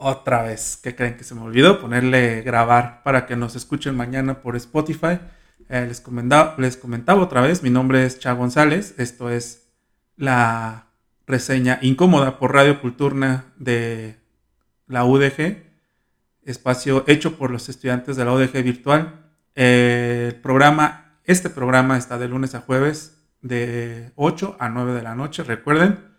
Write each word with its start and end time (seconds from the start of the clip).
otra 0.00 0.42
vez. 0.42 0.80
¿Qué 0.82 0.96
creen 0.96 1.16
que 1.16 1.24
se 1.24 1.34
me 1.34 1.42
olvidó? 1.42 1.80
Ponerle 1.80 2.40
grabar 2.42 3.02
para 3.04 3.26
que 3.26 3.36
nos 3.36 3.54
escuchen 3.54 3.94
mañana 3.94 4.40
por 4.40 4.56
Spotify. 4.56 5.20
Eh, 5.68 5.84
les, 5.86 6.00
comentaba, 6.00 6.54
les 6.58 6.76
comentaba 6.76 7.22
otra 7.22 7.42
vez, 7.42 7.62
mi 7.62 7.70
nombre 7.70 8.04
es 8.04 8.18
Cha 8.18 8.32
González. 8.32 8.94
Esto 8.98 9.30
es 9.30 9.68
la 10.16 10.86
reseña 11.26 11.78
incómoda 11.82 12.38
por 12.38 12.54
Radio 12.54 12.80
Culturna 12.80 13.44
de 13.56 14.16
la 14.88 15.04
UDG, 15.04 15.62
espacio 16.44 17.04
hecho 17.06 17.36
por 17.36 17.50
los 17.50 17.68
estudiantes 17.68 18.16
de 18.16 18.24
la 18.24 18.32
UDG 18.32 18.64
virtual. 18.64 19.26
el 19.54 20.34
programa, 20.36 21.20
este 21.24 21.50
programa 21.50 21.98
está 21.98 22.18
de 22.18 22.26
lunes 22.26 22.54
a 22.54 22.60
jueves 22.60 23.18
de 23.42 24.12
8 24.16 24.56
a 24.58 24.68
9 24.70 24.94
de 24.94 25.02
la 25.02 25.14
noche, 25.14 25.44
recuerden. 25.44 26.09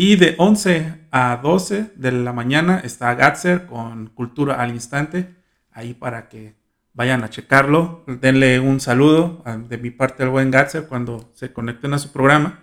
Y 0.00 0.14
de 0.14 0.36
11 0.38 1.08
a 1.10 1.40
12 1.42 1.90
de 1.96 2.12
la 2.12 2.32
mañana 2.32 2.80
está 2.84 3.12
Gatzer 3.16 3.66
con 3.66 4.06
Cultura 4.10 4.62
al 4.62 4.70
Instante, 4.70 5.34
ahí 5.72 5.92
para 5.92 6.28
que 6.28 6.54
vayan 6.92 7.24
a 7.24 7.30
checarlo. 7.30 8.04
Denle 8.06 8.60
un 8.60 8.78
saludo 8.78 9.42
de 9.68 9.76
mi 9.76 9.90
parte 9.90 10.22
al 10.22 10.28
buen 10.28 10.52
Gatzer 10.52 10.86
cuando 10.86 11.32
se 11.34 11.52
conecten 11.52 11.94
a 11.94 11.98
su 11.98 12.12
programa. 12.12 12.60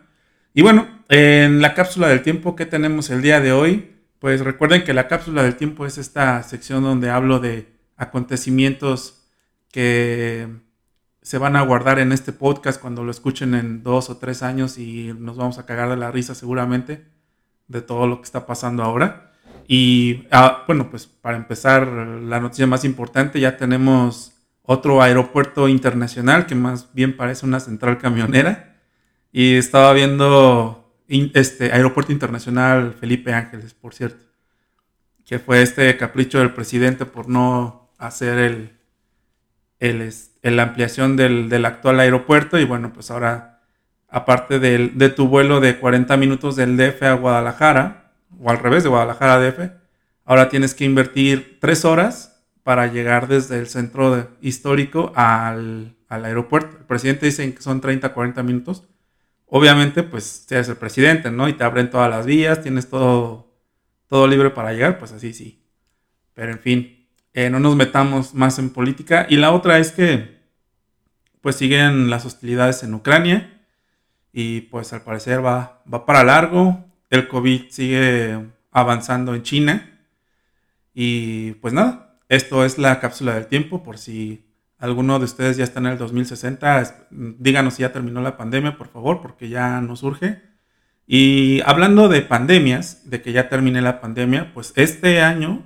Y 0.54 0.62
bueno, 0.62 0.88
en 1.10 1.62
la 1.62 1.74
cápsula 1.74 2.08
del 2.08 2.22
tiempo 2.22 2.56
que 2.56 2.66
tenemos 2.66 3.10
el 3.10 3.22
día 3.22 3.42
de 3.42 3.52
hoy, 3.52 3.98
pues 4.20 4.40
recuerden 4.40 4.86
que 4.86 4.94
la 4.94 5.10
cápsula 5.10 5.44
del 5.44 5.58
tiempo 5.58 5.86
es 5.86 5.98
esta 5.98 6.42
sección 6.42 6.84
donde 6.84 7.10
hablo 7.10 7.42
de 7.42 7.68
acontecimientos 7.98 9.28
que 9.74 10.48
se 11.22 11.38
van 11.38 11.58
a 11.58 11.64
guardar 11.64 12.00
en 12.00 12.14
este 12.14 12.32
podcast 12.32 12.80
cuando 12.80 13.04
lo 13.04 13.12
escuchen 13.12 13.56
en 13.56 13.84
dos 13.84 14.10
o 14.10 14.16
tres 14.16 14.42
años 14.42 14.78
y 14.78 15.14
nos 15.20 15.36
vamos 15.36 15.60
a 15.60 15.66
cagar 15.66 15.90
de 15.90 15.98
la 15.98 16.12
risa 16.12 16.34
seguramente 16.34 17.14
de 17.68 17.82
todo 17.82 18.08
lo 18.08 18.18
que 18.18 18.26
está 18.26 18.46
pasando 18.46 18.84
ahora. 18.84 19.32
Y 19.68 20.28
ah, 20.32 20.64
bueno, 20.68 20.90
pues 20.90 21.08
para 21.08 21.38
empezar, 21.38 21.88
la 21.88 22.40
noticia 22.40 22.68
más 22.68 22.86
importante, 22.86 23.40
ya 23.40 23.58
tenemos 23.58 24.34
otro 24.62 25.02
aeropuerto 25.02 25.68
internacional 25.68 26.46
que 26.46 26.56
más 26.56 26.94
bien 26.94 27.16
parece 27.18 27.46
una 27.46 27.60
central 27.60 27.98
camionera. 27.98 28.78
Y 29.32 29.56
estaba 29.56 29.94
viendo 29.94 30.86
este 31.08 31.72
aeropuerto 31.72 32.12
internacional 32.12 32.94
Felipe 32.94 33.34
Ángeles, 33.34 33.74
por 33.74 33.94
cierto, 33.94 34.26
que 35.26 35.40
fue 35.40 35.62
este 35.62 35.96
capricho 35.98 36.40
del 36.40 36.54
presidente 36.54 37.06
por 37.06 37.28
no 37.28 37.92
hacer 37.98 38.38
el, 38.38 38.72
el, 39.80 40.14
la 40.42 40.64
ampliación 40.64 41.16
del, 41.16 41.66
actual 41.66 42.00
aeropuerto 42.00 42.60
y 42.60 42.66
bueno, 42.66 42.94
pues 42.94 43.12
ahora, 43.12 43.55
aparte 44.10 44.60
de 44.60 45.10
tu 45.10 45.28
vuelo 45.28 45.60
de 45.60 45.78
40 45.78 46.16
minutos 46.18 46.56
del 46.56 46.78
DF 46.78 47.04
a 47.04 47.14
Guadalajara, 47.14 48.14
o 48.40 48.50
al 48.50 48.60
revés 48.60 48.84
de 48.84 48.90
Guadalajara 48.90 49.36
a 49.36 49.40
DF, 49.40 49.72
ahora 50.26 50.50
tienes 50.50 50.74
que 50.74 50.86
invertir 50.86 51.58
tres 51.60 51.86
horas 51.86 52.44
para 52.64 52.88
llegar 52.88 53.28
desde 53.28 53.60
el 53.60 53.68
centro 53.68 54.30
histórico 54.42 55.12
al, 55.16 55.96
aeropuerto. 56.10 56.78
El 56.78 56.86
presidente 56.86 57.28
dice 57.28 57.54
que 57.54 57.62
son 57.62 57.82
30, 57.82 58.14
40 58.14 58.42
minutos. 58.44 58.84
Obviamente, 59.46 60.02
pues 60.02 60.48
eres 60.50 60.70
el 60.70 60.76
presidente, 60.76 61.30
¿no? 61.30 61.48
Y 61.48 61.54
te 61.54 61.64
abren 61.64 61.90
todas 61.90 62.10
las 62.10 62.26
vías, 62.26 62.64
tienes 62.64 62.90
todo, 62.90 63.54
todo 64.08 64.28
libre 64.28 64.50
para 64.50 64.74
llegar, 64.74 64.98
pues 64.98 65.12
así 65.12 65.34
sí. 65.34 65.64
Pero 66.34 66.52
en 66.52 66.60
fin, 66.60 67.08
eh, 67.34 67.50
no 67.50 67.60
nos 67.60 67.76
metamos 67.76 68.34
más 68.34 68.58
en 68.58 68.72
política. 68.72 69.28
Y 69.30 69.36
la 69.36 69.52
otra 69.52 69.78
es 69.78 69.92
que 69.92 70.36
pues 71.42 71.58
siguen 71.58 72.10
las 72.10 72.26
hostilidades 72.26 72.82
en 72.82 72.96
Ucrania 72.96 73.55
y 74.38 74.62
pues 74.62 74.92
al 74.92 75.02
parecer 75.02 75.44
va, 75.44 75.82
va 75.92 76.06
para 76.06 76.26
largo. 76.26 76.84
El 77.10 77.30
COVID 77.30 77.70
sigue 77.70 78.38
avanzando 78.70 79.34
en 79.34 79.44
China. 79.44 79.98
Y 80.94 81.54
pues 81.54 81.74
nada, 81.74 82.18
esto 82.28 82.66
es 82.66 82.78
la 82.78 83.00
cápsula 83.00 83.34
del 83.36 83.48
tiempo 83.48 83.82
por 83.82 83.98
si 83.98 84.44
alguno 84.78 85.20
de 85.20 85.26
ustedes 85.26 85.56
ya 85.56 85.64
está 85.64 85.80
en 85.80 85.86
el 85.86 85.98
2060, 85.98 87.08
díganos 87.12 87.76
si 87.76 87.84
ya 87.84 87.94
terminó 87.94 88.22
la 88.22 88.36
pandemia, 88.36 88.78
por 88.78 88.90
favor, 88.90 89.22
porque 89.22 89.48
ya 89.48 89.80
nos 89.80 90.04
urge. 90.04 90.42
Y 91.08 91.62
hablando 91.66 92.10
de 92.10 92.22
pandemias, 92.22 93.10
de 93.10 93.22
que 93.22 93.32
ya 93.32 93.48
termine 93.48 93.82
la 93.82 94.02
pandemia, 94.02 94.54
pues 94.54 94.74
este 94.76 95.22
año 95.22 95.64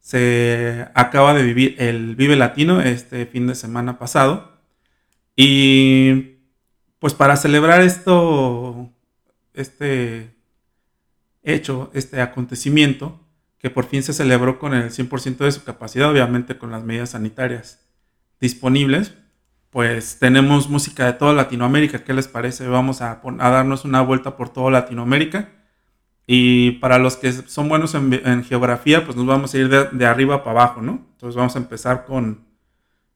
se 0.00 0.86
acaba 0.92 1.32
de 1.32 1.42
vivir 1.42 1.76
el 1.78 2.14
Vive 2.14 2.36
Latino 2.36 2.82
este 2.82 3.24
fin 3.24 3.46
de 3.46 3.54
semana 3.54 3.98
pasado. 3.98 4.52
Y 5.34 6.35
pues 6.98 7.14
para 7.14 7.36
celebrar 7.36 7.80
esto, 7.82 8.90
este 9.54 10.34
hecho, 11.42 11.90
este 11.94 12.20
acontecimiento, 12.20 13.20
que 13.58 13.70
por 13.70 13.86
fin 13.86 14.02
se 14.02 14.12
celebró 14.12 14.58
con 14.58 14.74
el 14.74 14.90
100% 14.90 15.38
de 15.38 15.52
su 15.52 15.64
capacidad, 15.64 16.10
obviamente 16.10 16.58
con 16.58 16.70
las 16.70 16.84
medidas 16.84 17.10
sanitarias 17.10 17.86
disponibles, 18.40 19.14
pues 19.70 20.18
tenemos 20.18 20.70
música 20.70 21.04
de 21.06 21.12
toda 21.12 21.32
Latinoamérica. 21.34 22.02
¿Qué 22.02 22.14
les 22.14 22.28
parece? 22.28 22.66
Vamos 22.66 23.02
a, 23.02 23.20
darnos 23.22 23.84
una 23.84 24.00
vuelta 24.00 24.36
por 24.36 24.48
toda 24.48 24.70
Latinoamérica. 24.70 25.50
Y 26.26 26.72
para 26.72 26.98
los 26.98 27.16
que 27.16 27.30
son 27.30 27.68
buenos 27.68 27.94
en, 27.94 28.42
geografía, 28.44 29.04
pues 29.04 29.16
nos 29.16 29.26
vamos 29.26 29.54
a 29.54 29.58
ir 29.58 29.68
de, 29.68 30.06
arriba 30.06 30.42
para 30.42 30.62
abajo, 30.62 30.82
¿no? 30.82 31.06
Entonces 31.12 31.36
vamos 31.36 31.54
a 31.56 31.58
empezar 31.58 32.04
con, 32.04 32.46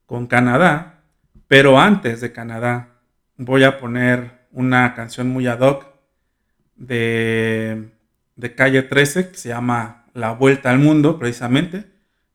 con 0.07 0.27
Canadá, 0.27 1.03
pero 1.49 1.81
antes 1.81 2.21
de 2.21 2.33
Canadá, 2.33 3.00
voy 3.41 3.65
a 3.65 3.79
poner 3.79 4.47
una 4.53 4.95
canción 4.95 5.29
muy 5.29 5.47
ad 5.47 5.61
hoc 5.61 5.87
de, 6.77 7.91
Calle 8.57 8.83
13 8.83 9.31
que 9.31 9.37
se 9.37 9.49
llama 9.49 10.07
La 10.15 10.33
Vuelta 10.33 10.71
al 10.71 10.79
Mundo, 10.79 11.19
precisamente. 11.19 11.87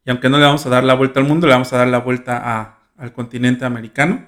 Y 0.05 0.09
aunque 0.09 0.29
no 0.29 0.37
le 0.37 0.45
vamos 0.45 0.65
a 0.65 0.69
dar 0.69 0.83
la 0.83 0.93
vuelta 0.93 1.19
al 1.19 1.25
mundo, 1.25 1.47
le 1.47 1.53
vamos 1.53 1.73
a 1.73 1.77
dar 1.77 1.87
la 1.87 1.99
vuelta 1.99 2.83
al 2.95 3.13
continente 3.13 3.65
americano. 3.65 4.25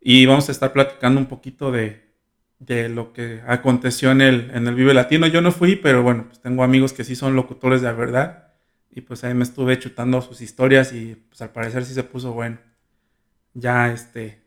Y 0.00 0.26
vamos 0.26 0.48
a 0.48 0.52
estar 0.52 0.72
platicando 0.72 1.18
un 1.18 1.26
poquito 1.26 1.72
de, 1.72 2.04
lo 2.88 3.12
que 3.12 3.42
aconteció 3.46 4.12
en 4.12 4.20
el, 4.20 4.50
en 4.54 4.68
el 4.68 4.74
Vive 4.74 4.94
Latino. 4.94 5.26
Yo 5.26 5.40
no 5.40 5.50
fui, 5.50 5.74
pero 5.74 6.02
bueno, 6.02 6.26
pues 6.28 6.40
tengo 6.40 6.62
amigos 6.62 6.92
que 6.92 7.02
sí 7.02 7.16
son 7.16 7.34
locutores 7.34 7.80
de 7.80 7.88
la 7.88 7.94
verdad. 7.94 8.52
Y 8.90 9.00
pues 9.00 9.24
ahí 9.24 9.34
me 9.34 9.42
estuve 9.42 9.78
chutando 9.78 10.22
sus 10.22 10.40
historias 10.40 10.92
y 10.92 11.16
pues 11.28 11.42
al 11.42 11.50
parecer 11.50 11.84
sí 11.84 11.94
se 11.94 12.04
puso 12.04 12.32
bueno 12.32 12.58
ya 13.56 13.90
este, 13.92 14.45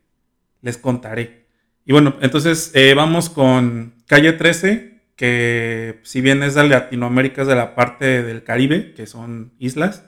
les 0.62 0.78
contaré. 0.78 1.48
Y 1.86 1.92
bueno, 1.92 2.16
entonces 2.22 2.72
eh, 2.76 2.94
vamos 2.94 3.30
con 3.30 3.96
Calle 4.06 4.34
13, 4.34 5.02
que 5.16 6.00
si 6.04 6.22
bien 6.22 6.44
es 6.44 6.56
de 6.56 6.68
Latinoamérica, 6.68 7.42
es 7.42 7.48
de 7.48 7.56
la 7.56 7.76
parte 7.76 8.24
del 8.24 8.44
Caribe, 8.44 8.94
que 8.94 9.08
son 9.08 9.54
islas. 9.60 10.06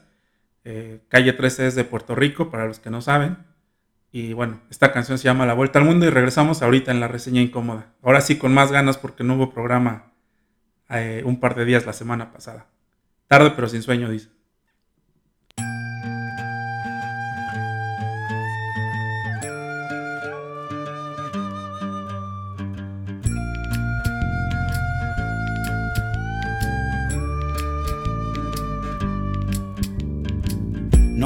Eh, 0.64 1.02
Calle 1.10 1.34
13 1.34 1.68
es 1.68 1.76
de 1.76 1.84
Puerto 1.84 2.16
Rico, 2.16 2.52
para 2.52 2.68
los 2.68 2.80
que 2.80 2.90
no 2.90 3.02
saben. 3.02 3.38
Y 4.12 4.34
bueno, 4.34 4.62
esta 4.70 4.92
canción 4.92 5.18
se 5.18 5.24
llama 5.24 5.46
La 5.46 5.54
Vuelta 5.54 5.80
al 5.80 5.86
Mundo 5.86 6.06
y 6.06 6.10
regresamos 6.10 6.62
ahorita 6.62 6.92
en 6.92 7.00
la 7.00 7.08
reseña 7.08 7.42
incómoda. 7.42 7.94
Ahora 8.04 8.22
sí 8.22 8.38
con 8.38 8.54
más 8.54 8.72
ganas 8.72 8.98
porque 8.98 9.24
no 9.24 9.36
hubo 9.36 9.54
programa 9.54 10.12
eh, 10.90 11.24
un 11.26 11.40
par 11.40 11.56
de 11.56 11.66
días 11.66 11.86
la 11.86 11.94
semana 11.94 12.34
pasada. 12.34 12.68
Tarde 13.28 13.54
pero 13.56 13.70
sin 13.70 13.82
sueño, 13.82 14.10
dice. 14.10 14.30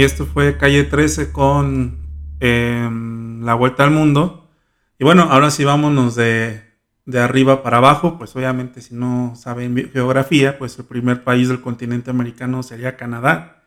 Y 0.00 0.02
esto 0.02 0.24
fue 0.24 0.56
Calle 0.56 0.84
13 0.84 1.30
con 1.30 1.98
em, 2.40 3.42
La 3.44 3.52
Vuelta 3.52 3.84
al 3.84 3.90
Mundo. 3.90 4.48
Y 4.98 5.04
bueno, 5.04 5.24
ahora 5.24 5.50
sí 5.50 5.62
vámonos 5.62 6.14
de, 6.14 6.62
arriba 7.12 7.62
para 7.62 7.76
abajo. 7.76 8.16
Pues 8.16 8.34
obviamente 8.34 8.80
si 8.80 8.94
no 8.94 9.34
saben 9.36 9.90
geografía, 9.92 10.56
pues 10.56 10.78
el 10.78 10.86
primer 10.86 11.22
país 11.22 11.50
del 11.50 11.60
continente 11.60 12.10
americano 12.10 12.62
sería 12.62 12.96
Canadá. 12.96 13.62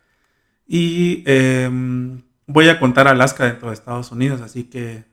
Y 0.65 1.23
em, 1.27 2.23
voy 2.47 2.67
a 2.69 2.79
contar 2.79 3.07
Alaska 3.07 3.45
dentro 3.45 3.67
de 3.67 3.75
Estados 3.75 4.11
Unidos, 4.11 4.41
así 4.41 4.63
que 4.63 5.05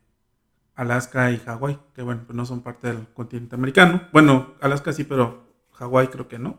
Alaska 0.74 1.32
y 1.32 1.36
Hawái, 1.36 1.78
que 1.94 2.00
bueno, 2.00 2.22
pues 2.24 2.34
no 2.34 2.46
son 2.46 2.62
parte 2.62 2.86
del 2.86 3.08
continente 3.12 3.56
americano. 3.56 4.08
Bueno, 4.10 4.54
Alaska 4.62 4.94
sí, 4.94 5.04
pero 5.04 5.52
Hawái 5.72 6.06
creo 6.06 6.28
que 6.28 6.38
no. 6.38 6.56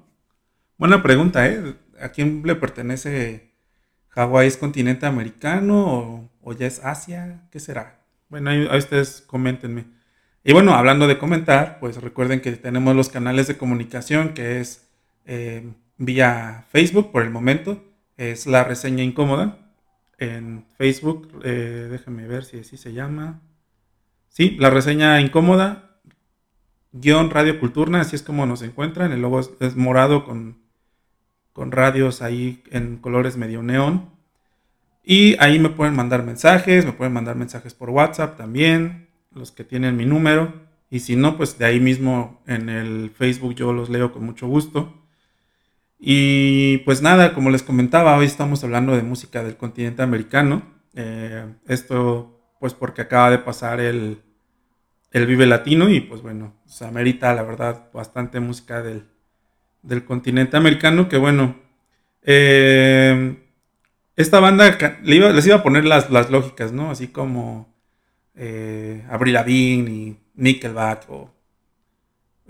Buena 0.78 1.02
pregunta, 1.02 1.48
¿eh? 1.48 1.78
¿A 2.00 2.10
quién 2.10 2.44
le 2.46 2.54
pertenece 2.54 3.51
Hawái 4.12 4.48
es 4.48 4.58
continente 4.58 5.06
americano 5.06 6.30
o, 6.42 6.54
ya 6.54 6.68
es 6.68 6.84
Asia, 6.84 7.48
¿qué 7.52 7.60
será? 7.60 8.00
Bueno, 8.30 8.50
ahí, 8.50 8.68
ustedes 8.78 9.24
coméntenme. 9.26 9.86
Y 10.44 10.54
bueno, 10.54 10.74
hablando 10.74 11.08
de 11.08 11.18
comentar, 11.18 11.80
pues 11.80 12.02
recuerden 12.02 12.42
que 12.42 12.52
tenemos 12.54 12.96
los 12.96 13.10
canales 13.10 13.48
de 13.48 13.58
comunicación 13.58 14.34
que 14.34 14.60
es 14.60 14.90
eh, 15.26 15.72
vía 15.98 16.66
Facebook 16.72 17.12
por 17.12 17.24
el 17.24 17.30
momento, 17.30 17.84
es 18.18 18.48
la 18.48 18.64
reseña 18.64 19.04
incómoda 19.04 19.58
en 20.18 20.66
Facebook, 20.78 21.42
eh, 21.44 21.88
déjenme 21.90 22.28
ver 22.28 22.44
si 22.44 22.60
así 22.60 22.78
se 22.78 22.94
llama. 22.94 23.42
Sí, 24.30 24.58
la 24.60 24.70
reseña 24.70 25.20
incómoda, 25.22 26.00
guion 26.92 27.30
Radio 27.30 27.60
Culturna, 27.60 28.02
así 28.02 28.16
es 28.16 28.24
como 28.24 28.46
nos 28.46 28.62
encuentran, 28.62 29.12
el 29.12 29.22
logo 29.22 29.40
es 29.40 29.76
morado 29.76 30.26
con 30.26 30.61
con 31.54 31.72
radios 31.72 32.22
ahí 32.22 32.64
en 32.72 32.98
colores 32.98 33.38
medio 33.38 33.64
neón. 33.64 34.10
Y 35.04 35.36
ahí 35.40 35.60
me 35.60 35.70
pueden 35.70 35.96
mandar 35.96 36.24
mensajes, 36.24 36.86
me 36.86 36.94
pueden 36.94 37.14
mandar 37.14 37.36
mensajes 37.36 37.74
por 37.74 37.90
WhatsApp 37.90 38.38
también, 38.38 39.08
los 39.32 39.52
que 39.52 39.64
tienen 39.64 39.98
mi 39.98 40.06
número. 40.06 40.54
Y 40.90 41.00
si 41.00 41.16
no, 41.16 41.38
pues 41.38 41.58
de 41.58 41.66
ahí 41.66 41.80
mismo 41.80 42.42
en 42.48 42.70
el 42.70 43.12
Facebook 43.12 43.56
yo 43.56 43.74
los 43.74 43.90
leo 43.90 44.12
con 44.12 44.24
mucho 44.24 44.48
gusto. 44.48 45.02
Y 46.00 46.80
pues 46.80 47.02
nada, 47.02 47.34
como 47.34 47.50
les 47.50 47.64
comentaba, 47.64 48.18
hoy 48.18 48.26
estamos 48.26 48.64
hablando 48.64 48.96
de 48.96 49.04
música 49.04 49.44
del 49.44 49.58
continente 49.58 50.02
americano. 50.02 50.64
Eh, 50.94 51.46
esto 51.68 52.38
pues 52.60 52.74
porque 52.74 53.02
acaba 53.02 53.32
de 53.32 53.40
pasar 53.40 53.80
el, 53.80 54.22
el 55.12 55.26
Vive 55.26 55.46
Latino 55.46 55.90
y 55.90 56.02
pues 56.02 56.22
bueno, 56.22 56.54
se 56.66 56.86
amerita 56.86 57.34
la 57.34 57.44
verdad 57.44 57.90
bastante 57.94 58.40
música 58.40 58.82
del, 58.82 59.08
del 59.84 60.06
continente 60.06 60.58
americano, 60.58 61.10
que 61.10 61.18
bueno, 61.18 61.56
eh, 62.24 63.38
esta 64.16 64.40
banda 64.40 64.78
les 65.04 65.46
iba 65.48 65.56
a 65.56 65.64
poner 65.64 65.86
las, 65.86 66.10
las 66.10 66.30
lógicas, 66.30 66.72
¿no? 66.72 66.92
Así 66.92 67.08
como 67.08 67.74
eh, 68.36 69.06
Avril 69.10 69.34
Lavigne 69.34 69.92
y 69.92 70.18
Nickelback 70.36 71.10
o 71.10 71.34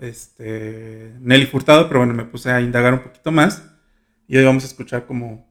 este, 0.00 1.14
Nelly 1.20 1.46
Furtado, 1.46 1.88
pero 1.88 2.00
bueno, 2.00 2.14
me 2.14 2.24
puse 2.24 2.50
a 2.50 2.60
indagar 2.60 2.92
un 2.94 3.00
poquito 3.00 3.30
más 3.32 3.62
y 4.26 4.36
hoy 4.36 4.44
vamos 4.44 4.64
a 4.64 4.66
escuchar 4.66 5.06
como 5.06 5.46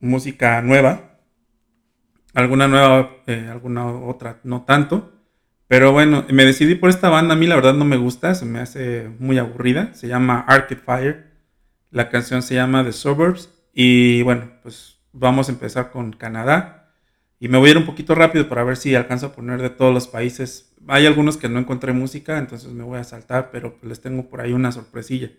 música 0.00 0.62
nueva, 0.62 1.18
alguna 2.34 2.68
nueva, 2.68 3.16
eh, 3.26 3.48
alguna 3.50 3.86
otra 3.86 4.40
no 4.44 4.62
tanto. 4.62 5.17
Pero 5.68 5.92
bueno, 5.92 6.24
me 6.30 6.46
decidí 6.46 6.74
por 6.74 6.88
esta 6.90 7.10
banda. 7.10 7.34
A 7.34 7.36
mí 7.36 7.46
la 7.46 7.54
verdad 7.54 7.74
no 7.74 7.84
me 7.84 7.98
gusta, 7.98 8.34
se 8.34 8.46
me 8.46 8.58
hace 8.58 9.10
muy 9.18 9.38
aburrida. 9.38 9.92
Se 9.94 10.08
llama 10.08 10.40
Arcade 10.48 10.80
Fire. 10.80 11.26
La 11.90 12.08
canción 12.08 12.42
se 12.42 12.54
llama 12.54 12.84
The 12.84 12.92
Suburbs. 12.92 13.50
Y 13.74 14.22
bueno, 14.22 14.50
pues 14.62 14.98
vamos 15.12 15.48
a 15.48 15.52
empezar 15.52 15.90
con 15.90 16.12
Canadá. 16.12 16.90
Y 17.38 17.48
me 17.48 17.58
voy 17.58 17.68
a 17.68 17.70
ir 17.72 17.78
un 17.78 17.86
poquito 17.86 18.14
rápido 18.14 18.48
para 18.48 18.64
ver 18.64 18.76
si 18.76 18.94
alcanzo 18.94 19.26
a 19.26 19.32
poner 19.32 19.60
de 19.60 19.70
todos 19.70 19.92
los 19.94 20.08
países. 20.08 20.74
Hay 20.88 21.06
algunos 21.06 21.36
que 21.36 21.48
no 21.48 21.58
encontré 21.58 21.92
música, 21.92 22.38
entonces 22.38 22.72
me 22.72 22.82
voy 22.82 22.98
a 22.98 23.04
saltar, 23.04 23.50
pero 23.52 23.76
pues 23.76 23.88
les 23.88 24.00
tengo 24.00 24.28
por 24.28 24.40
ahí 24.40 24.52
una 24.52 24.72
sorpresilla. 24.72 25.30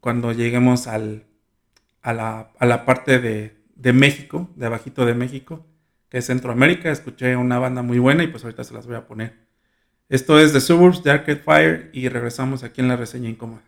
Cuando 0.00 0.32
lleguemos 0.32 0.86
al, 0.86 1.26
a, 2.00 2.12
la, 2.12 2.84
parte 2.86 3.18
de, 3.18 3.56
de 3.74 3.92
México, 3.92 4.50
de 4.56 4.66
abajito 4.66 5.04
de 5.04 5.14
México, 5.14 5.66
que 6.12 6.18
es 6.18 6.26
Centroamérica. 6.26 6.92
Escuché 6.92 7.36
una 7.36 7.58
banda 7.58 7.80
muy 7.80 7.98
buena 7.98 8.22
y 8.22 8.26
pues 8.26 8.44
ahorita 8.44 8.64
se 8.64 8.74
las 8.74 8.86
voy 8.86 8.96
a 8.96 9.06
poner. 9.06 9.32
Esto 10.10 10.38
es 10.38 10.52
The 10.52 10.60
Suburbs 10.60 11.02
de 11.02 11.10
Arcade 11.10 11.38
Fire 11.38 11.90
y 11.94 12.10
regresamos 12.10 12.62
aquí 12.62 12.82
en 12.82 12.88
la 12.88 12.96
reseña 12.96 13.30
incómoda. 13.30 13.62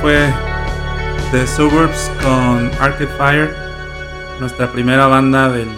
Fue 0.00 0.32
The 1.32 1.46
Suburbs 1.46 2.10
con 2.22 2.70
Arcade 2.80 3.08
Fire, 3.18 3.50
nuestra 4.40 4.70
primera 4.70 5.06
banda 5.06 5.50
del, 5.50 5.68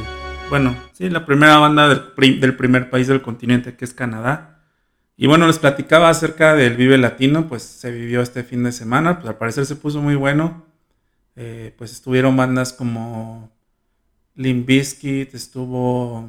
bueno, 0.50 0.76
sí, 0.92 1.09
la 1.11 1.25
primera 1.25 1.56
banda 1.56 1.88
del, 1.88 2.40
del, 2.40 2.56
primer 2.56 2.90
país 2.90 3.09
del 3.09 3.23
continente 3.23 3.76
que 3.76 3.85
es 3.85 3.94
Canadá. 3.94 4.61
Y 5.16 5.26
bueno, 5.26 5.47
les 5.47 5.59
platicaba 5.59 6.11
acerca 6.11 6.54
del 6.54 6.76
Vive 6.76 6.99
Latino, 6.99 7.49
pues 7.49 7.62
se 7.62 7.90
vivió 7.90 8.21
este 8.21 8.44
fin 8.44 8.62
de 8.62 8.73
semana, 8.73 9.16
pues 9.16 9.28
al 9.28 9.38
parecer 9.38 9.66
se 9.66 9.76
puso 9.76 10.02
muy 10.02 10.14
bueno. 10.14 10.64
Eh, 11.37 11.75
pues 11.76 11.92
estuvieron 11.92 12.37
bandas 12.37 12.73
como 12.73 13.50
Limp 14.35 14.66
Bizkit, 14.66 15.35
estuvo 15.35 16.28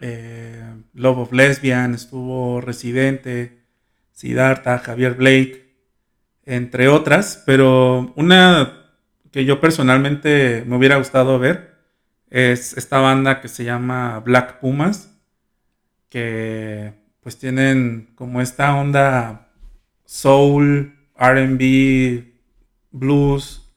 eh, 0.00 0.64
Love 0.94 1.18
of 1.18 1.32
Lesbian, 1.32 1.94
estuvo 1.94 2.60
Residente, 2.60 3.58
Siddhartha, 4.12 4.78
Javier 4.78 5.14
Blake, 5.14 5.67
entre 6.48 6.88
otras, 6.88 7.42
pero 7.44 8.14
una 8.16 8.86
que 9.30 9.44
yo 9.44 9.60
personalmente 9.60 10.64
me 10.66 10.76
hubiera 10.76 10.96
gustado 10.96 11.38
ver 11.38 11.76
es 12.30 12.74
esta 12.78 13.00
banda 13.00 13.42
que 13.42 13.48
se 13.48 13.64
llama 13.64 14.20
Black 14.20 14.58
Pumas, 14.58 15.14
que 16.08 16.94
pues 17.20 17.38
tienen 17.38 18.08
como 18.14 18.40
esta 18.40 18.74
onda 18.74 19.50
soul, 20.06 20.94
RB, 21.18 22.24
blues, 22.92 23.70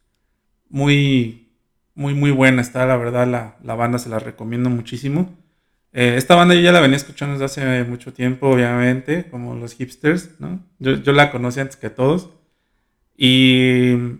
muy, 0.70 1.50
muy, 1.94 2.13
muy 2.13 2.32
buena 2.32 2.62
está, 2.62 2.86
la 2.86 2.96
verdad, 2.96 3.28
la, 3.28 3.58
la 3.63 3.75
banda 3.75 4.00
se 4.00 4.08
la 4.08 4.20
recomiendo 4.20 4.70
muchísimo. 4.70 5.38
Eh, 5.92 6.13
esta 6.16 6.36
banda 6.36 6.56
yo 6.56 6.62
ya 6.62 6.72
la 6.72 6.80
venía 6.80 6.96
escuchando 6.96 7.34
desde 7.34 7.46
hace 7.46 7.84
mucho 7.84 8.13
tiempo, 8.13 8.48
obviamente, 8.48 9.25
como 9.30 9.56
los 9.56 9.74
hipsters, 9.74 10.40
¿no? 10.40 10.63
Yo, 10.80 10.94
yo 10.94 11.12
la 11.12 11.32
conocí 11.32 11.60
antes 11.60 11.75
que 11.75 11.90
todos. 11.90 12.30
Y 13.24 14.18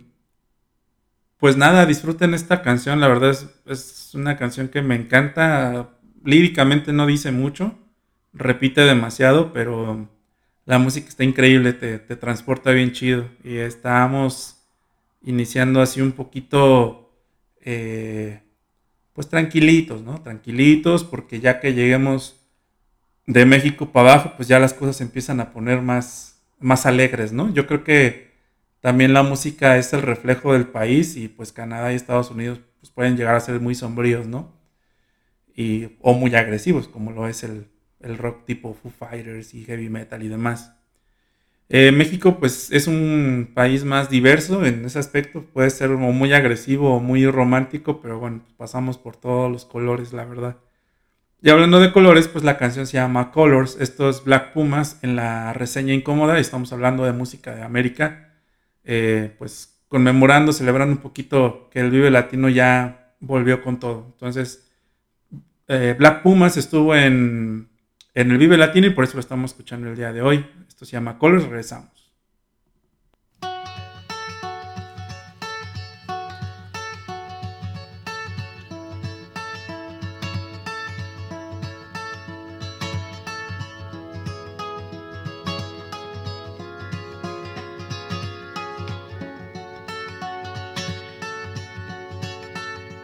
pues 1.38 1.56
nada, 1.56 1.86
disfruten 1.86 2.34
esta 2.34 2.62
canción, 2.62 3.00
la 3.00 3.08
verdad 3.08 3.30
es, 3.30 3.48
es, 3.66 4.14
una 4.14 4.36
canción 4.36 4.68
que 4.68 4.80
me 4.80 4.94
encanta, 4.94 5.98
líricamente 6.24 6.92
no 6.92 7.08
dice 7.08 7.32
mucho, 7.32 7.76
repite 8.32 8.82
demasiado, 8.82 9.52
pero 9.52 10.08
la 10.66 10.78
música 10.78 11.08
está 11.08 11.24
increíble, 11.24 11.72
te, 11.72 11.98
te 11.98 12.14
transporta 12.14 12.70
bien 12.70 12.92
chido. 12.92 13.28
Y 13.42 13.56
estábamos 13.56 14.62
iniciando 15.24 15.82
así 15.82 16.00
un 16.00 16.12
poquito, 16.12 17.12
eh, 17.60 18.40
pues 19.14 19.28
tranquilitos, 19.28 20.02
¿no? 20.02 20.22
Tranquilitos, 20.22 21.02
porque 21.02 21.40
ya 21.40 21.58
que 21.58 21.74
lleguemos 21.74 22.40
de 23.26 23.46
México 23.46 23.90
para 23.90 24.12
abajo, 24.12 24.34
pues 24.36 24.46
ya 24.46 24.60
las 24.60 24.74
cosas 24.74 24.94
se 24.94 25.02
empiezan 25.02 25.40
a 25.40 25.52
poner 25.52 25.82
más, 25.82 26.40
más 26.60 26.86
alegres, 26.86 27.32
¿no? 27.32 27.52
Yo 27.52 27.66
creo 27.66 27.82
que 27.82 28.31
también 28.82 29.14
la 29.14 29.22
música 29.22 29.78
es 29.78 29.92
el 29.92 30.02
reflejo 30.02 30.54
del 30.54 30.66
país 30.66 31.16
y 31.16 31.28
pues 31.28 31.52
Canadá 31.52 31.92
y 31.92 31.96
Estados 31.96 32.32
Unidos 32.32 32.60
pues 32.80 32.90
pueden 32.90 33.16
llegar 33.16 33.36
a 33.36 33.40
ser 33.40 33.60
muy 33.60 33.76
sombríos, 33.76 34.26
¿no? 34.26 34.52
Y, 35.54 35.96
o 36.00 36.14
muy 36.14 36.34
agresivos, 36.34 36.88
como 36.88 37.12
lo 37.12 37.28
es 37.28 37.44
el, 37.44 37.68
rock 38.18 38.44
tipo 38.44 38.74
Foo 38.74 38.90
Fighters 38.90 39.54
y 39.54 39.64
heavy 39.64 39.88
metal 39.88 40.24
y 40.24 40.28
demás. 40.28 40.74
Eh, 41.68 41.92
México 41.92 42.40
pues 42.40 42.72
es 42.72 42.88
un 42.88 43.52
país 43.54 43.84
más 43.84 44.10
diverso 44.10 44.66
en 44.66 44.84
ese 44.84 44.98
aspecto, 44.98 45.44
puede 45.44 45.70
ser 45.70 45.90
muy 45.90 46.32
agresivo 46.32 46.96
o 46.96 47.00
muy 47.00 47.24
romántico, 47.28 48.00
pero 48.00 48.18
bueno, 48.18 48.40
pues, 48.42 48.54
pasamos 48.54 48.98
por 48.98 49.16
todos 49.16 49.50
los 49.50 49.64
colores, 49.64 50.12
la 50.12 50.24
verdad. 50.24 50.56
Y 51.40 51.50
hablando 51.50 51.78
de 51.78 51.92
colores, 51.92 52.26
pues 52.26 52.42
la 52.42 52.58
canción 52.58 52.88
se 52.88 52.94
llama 52.94 53.30
Colors, 53.30 53.76
esto 53.80 54.10
es 54.10 54.24
Black 54.24 54.52
Pumas 54.52 54.98
en 55.02 55.14
la 55.14 55.52
reseña 55.52 55.94
incómoda, 55.94 56.40
estamos 56.40 56.72
hablando 56.72 57.04
de 57.04 57.12
música 57.12 57.54
de 57.54 57.62
América 57.62 58.31
eh, 58.84 59.34
pues 59.38 59.80
conmemorando, 59.88 60.52
celebrando 60.52 60.94
un 60.94 61.02
poquito 61.02 61.68
que 61.70 61.80
el 61.80 61.90
Vive 61.90 62.10
Latino 62.10 62.48
ya 62.48 63.14
volvió 63.20 63.62
con 63.62 63.78
todo. 63.78 64.06
Entonces, 64.12 64.70
eh, 65.68 65.94
Black 65.98 66.22
Pumas 66.22 66.56
estuvo 66.56 66.94
en, 66.94 67.68
en 68.14 68.30
el 68.30 68.38
Vive 68.38 68.56
Latino 68.56 68.86
y 68.86 68.90
por 68.90 69.04
eso 69.04 69.14
lo 69.14 69.20
estamos 69.20 69.52
escuchando 69.52 69.88
el 69.88 69.96
día 69.96 70.12
de 70.12 70.22
hoy. 70.22 70.46
Esto 70.66 70.84
se 70.84 70.92
llama 70.92 71.18
Colors, 71.18 71.44
regresamos. 71.44 71.91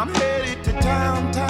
I'm 0.00 0.08
headed 0.14 0.64
to 0.64 0.72
downtown. 0.80 1.49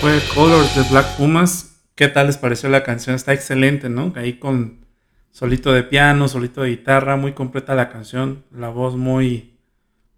Fue 0.00 0.20
Colors 0.34 0.74
de 0.76 0.82
Black 0.90 1.16
Pumas. 1.16 1.82
¿Qué 1.94 2.08
tal 2.08 2.26
les 2.26 2.38
pareció 2.38 2.68
la 2.68 2.82
canción? 2.82 3.16
Está 3.16 3.32
excelente, 3.32 3.88
¿no? 3.88 4.12
Ahí 4.16 4.34
con 4.34 4.86
solito 5.30 5.72
de 5.72 5.82
piano, 5.82 6.28
solito 6.28 6.62
de 6.62 6.70
guitarra, 6.70 7.16
muy 7.16 7.32
completa 7.32 7.74
la 7.74 7.88
canción, 7.90 8.44
la 8.50 8.68
voz 8.68 8.96
muy, 8.96 9.58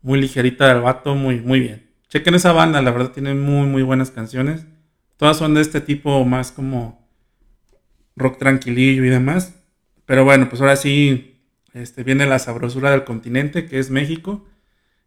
muy 0.03 0.21
ligerita 0.21 0.69
del 0.69 0.83
vato, 0.83 1.15
muy, 1.15 1.41
muy 1.41 1.61
bien. 1.61 1.91
Chequen 2.09 2.35
esa 2.35 2.53
banda, 2.53 2.83
la 2.83 2.91
verdad 2.91 3.13
tiene 3.13 3.35
muy, 3.35 3.67
muy 3.67 3.83
buenas 3.83 4.11
canciones. 4.11 4.67
Todas 5.17 5.37
son 5.37 5.55
de 5.55 5.61
este 5.61 5.81
tipo 5.81 6.25
más 6.25 6.53
como 6.53 7.09
rock 8.17 8.39
tranquilillo 8.39 9.05
y 9.05 9.09
demás. 9.09 9.55
Pero 10.07 10.25
bueno, 10.25 10.49
pues 10.49 10.61
ahora 10.61 10.77
sí 10.77 11.41
este, 11.73 12.05
viene 12.05 12.27
la 12.27 12.39
sabrosura 12.39 12.91
del 12.91 13.05
continente, 13.05 13.67
que 13.67 13.79
es 13.79 13.91
México. 13.91 14.45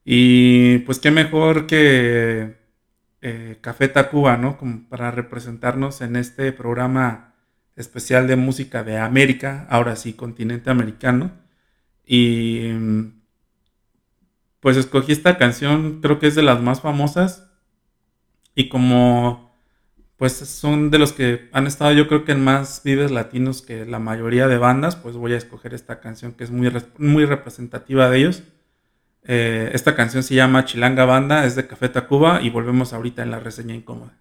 Y 0.04 0.80
pues 0.80 1.00
qué 1.00 1.12
mejor 1.12 1.68
que 1.68 2.67
eh, 3.22 3.58
Café 3.62 3.88
Tacuba, 3.88 4.38
¿no? 4.38 4.58
Como 4.58 4.88
para 4.90 5.12
representarnos 5.12 6.02
en 6.02 6.16
este 6.16 6.52
programa 6.52 7.36
especial 7.76 8.28
de 8.28 8.36
música 8.36 8.84
de 8.84 8.98
América, 8.98 9.68
ahora 9.70 9.96
sí, 9.96 10.14
continente 10.14 10.70
americano. 10.70 11.32
Y 12.06 12.72
pues 14.60 14.78
escogí 14.78 15.12
esta 15.12 15.38
canción, 15.38 16.02
creo 16.02 16.20
que 16.20 16.28
es 16.28 16.36
de 16.36 16.44
las 16.44 16.62
más 16.62 16.82
famosas. 16.82 17.50
Y 18.56 18.70
como 18.70 19.48
pues 20.18 20.34
son 20.34 20.90
de 20.90 20.98
los 20.98 21.14
que 21.14 21.48
han 21.54 21.68
estado 21.68 21.92
yo 21.94 22.08
creo 22.08 22.26
que 22.26 22.32
en 22.32 22.44
más 22.44 22.82
vives 22.84 23.12
latinos 23.12 23.62
que 23.62 23.86
la 23.86 24.00
mayoría 24.00 24.48
de 24.48 24.58
bandas, 24.58 24.96
pues 24.96 25.16
voy 25.16 25.34
a 25.34 25.38
escoger 25.38 25.74
esta 25.76 26.00
canción 26.00 26.34
que 26.34 26.44
es 26.44 26.52
muy, 26.52 26.72
muy 26.98 27.26
representativa 27.26 28.10
de 28.10 28.18
ellos. 28.18 28.44
Eh, 29.28 29.72
esta 29.74 29.94
canción 29.96 30.24
se 30.24 30.36
llama 30.36 30.66
Chilanga 30.66 31.06
Banda, 31.06 31.46
es 31.46 31.56
de 31.56 31.68
Café 31.68 31.90
Tacuba 31.90 32.42
y 32.42 32.50
volvemos 32.50 32.94
ahorita 32.94 33.24
en 33.24 33.32
la 33.32 33.40
reseña 33.40 33.76
incómoda. 33.76 34.14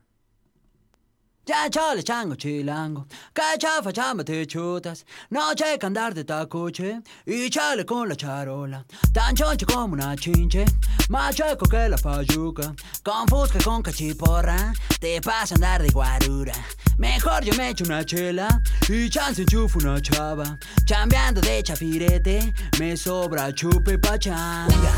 Ya 1.47 1.71
chale 1.71 2.03
chango 2.03 2.35
chilango, 2.35 3.07
cacha 3.33 3.81
facciamo 3.81 4.25
te 4.25 4.45
chutas, 4.47 5.05
no 5.31 5.55
que 5.55 5.87
andar 5.87 6.13
de 6.13 6.25
tacuche. 6.25 7.01
Y 7.25 7.49
chale 7.49 7.85
con 7.85 8.09
la 8.09 8.17
charola, 8.17 8.85
tan 9.13 9.37
choncho 9.37 9.65
como 9.65 9.95
una 9.95 10.17
chinche, 10.17 10.65
más 11.09 11.37
chueco 11.37 11.67
que 11.69 11.89
la 11.89 11.97
payuca, 11.99 12.75
con 13.05 13.29
fusca 13.29 13.61
con 13.63 13.81
cachiporra, 13.81 14.73
te 14.99 15.21
pasa 15.21 15.55
andar 15.55 15.83
de 15.85 15.91
guarura. 15.91 16.55
Mejor 16.99 17.45
yo 17.45 17.55
me 17.55 17.69
echo 17.71 17.85
una 17.85 18.05
chela. 18.05 18.49
Y 18.89 19.09
chance 19.09 19.43
enchufo 19.43 19.79
una 19.79 20.01
chava, 20.01 20.59
chambeando 20.85 21.41
de 21.41 21.63
chafirete, 21.63 22.53
me 22.81 22.97
sobra 22.97 23.53
chupe 23.53 23.99
pachanga. 23.99 24.93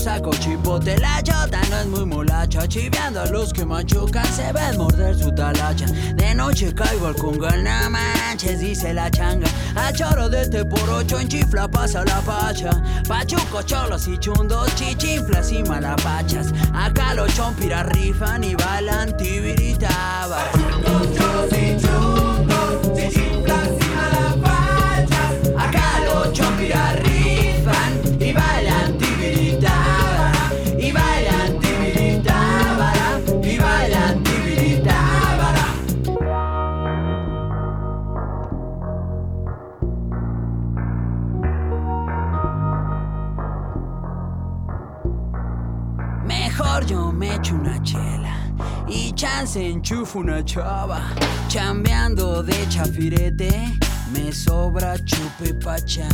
Saco 0.00 0.30
chipote 0.30 0.96
La 0.98 1.22
chota 1.22 1.60
no 1.70 1.76
es 1.78 1.86
muy 1.86 2.06
molacha 2.06 2.66
Chiveando 2.66 3.20
a 3.20 3.26
los 3.26 3.52
que 3.52 3.64
machucan 3.64 4.24
Se 4.32 4.52
ven 4.52 4.78
morder 4.78 5.16
su 5.16 5.32
talacha. 5.32 5.86
De 6.14 6.34
noche 6.34 6.74
caigo 6.74 7.08
al 7.08 7.14
congal 7.14 7.62
No 7.62 7.90
manches, 7.90 8.60
dice 8.60 8.94
la 8.94 9.10
changa. 9.10 9.46
A 9.76 9.92
choro 9.92 10.28
de 10.28 10.42
este 10.42 10.64
por 10.64 10.88
ocho 10.88 11.18
En 11.18 11.28
chifla 11.28 11.68
pasa 11.68 12.04
la 12.04 12.20
facha. 12.22 12.70
Pachuco, 13.06 13.62
cholos 13.62 14.08
y 14.08 14.16
chundos 14.18 14.74
Chichinflas 14.74 15.52
y 15.52 15.62
malapachas. 15.62 16.52
Acá 16.72 17.14
los 17.14 17.32
chompiras 17.34 17.86
rifan 17.86 18.44
Y 18.44 18.54
bailan 18.54 19.16
tibiritabas 19.16 20.48
Pachucos, 20.48 21.16
cholos 21.16 21.52
y 21.52 21.76
chundos 21.76 22.96
Chichinflas 22.96 23.68
y 23.68 23.88
malapachas. 23.94 25.32
Acá 25.58 26.00
los 26.06 26.32
chompiras 26.32 26.99
yo 46.86 47.12
me 47.12 47.34
echo 47.34 47.54
una 47.54 47.82
chela 47.82 48.34
y 48.88 49.12
chance 49.12 49.58
enchufo 49.58 50.18
una 50.20 50.44
chava. 50.44 51.00
Chambeando 51.48 52.42
de 52.42 52.68
chafirete, 52.68 53.78
me 54.12 54.32
sobra 54.32 54.96
chupe 55.04 55.54
pachán. 55.54 56.08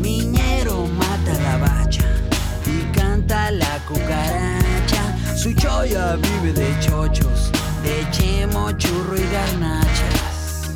Miñero 0.00 0.86
mata 0.86 1.32
la 1.42 1.58
bacha 1.58 2.04
y 2.66 2.96
canta 2.96 3.50
la 3.50 3.78
cucaracha. 3.86 5.36
Su 5.36 5.52
choya 5.54 6.16
vive 6.16 6.52
de 6.52 6.80
chochos 6.80 7.43
chemo, 8.14 8.70
churro 8.72 9.16
y 9.16 9.26
garnachas. 9.32 10.74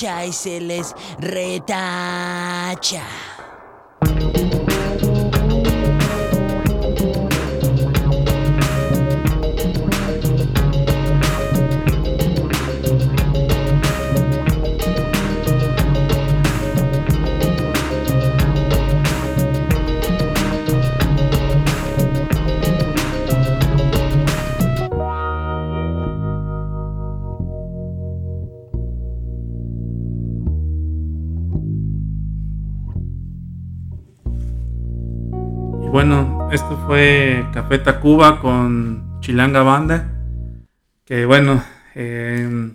Carcacha 0.00 0.24
y 0.26 0.32
se 0.32 0.60
les 0.60 0.94
retacha. 1.18 3.02
Esto 36.52 36.76
fue 36.86 37.46
Café 37.52 37.78
Tacuba 37.78 38.40
con 38.40 39.20
Chilanga 39.20 39.62
Banda. 39.62 40.10
Que 41.04 41.24
bueno, 41.24 41.62
eh, 41.94 42.72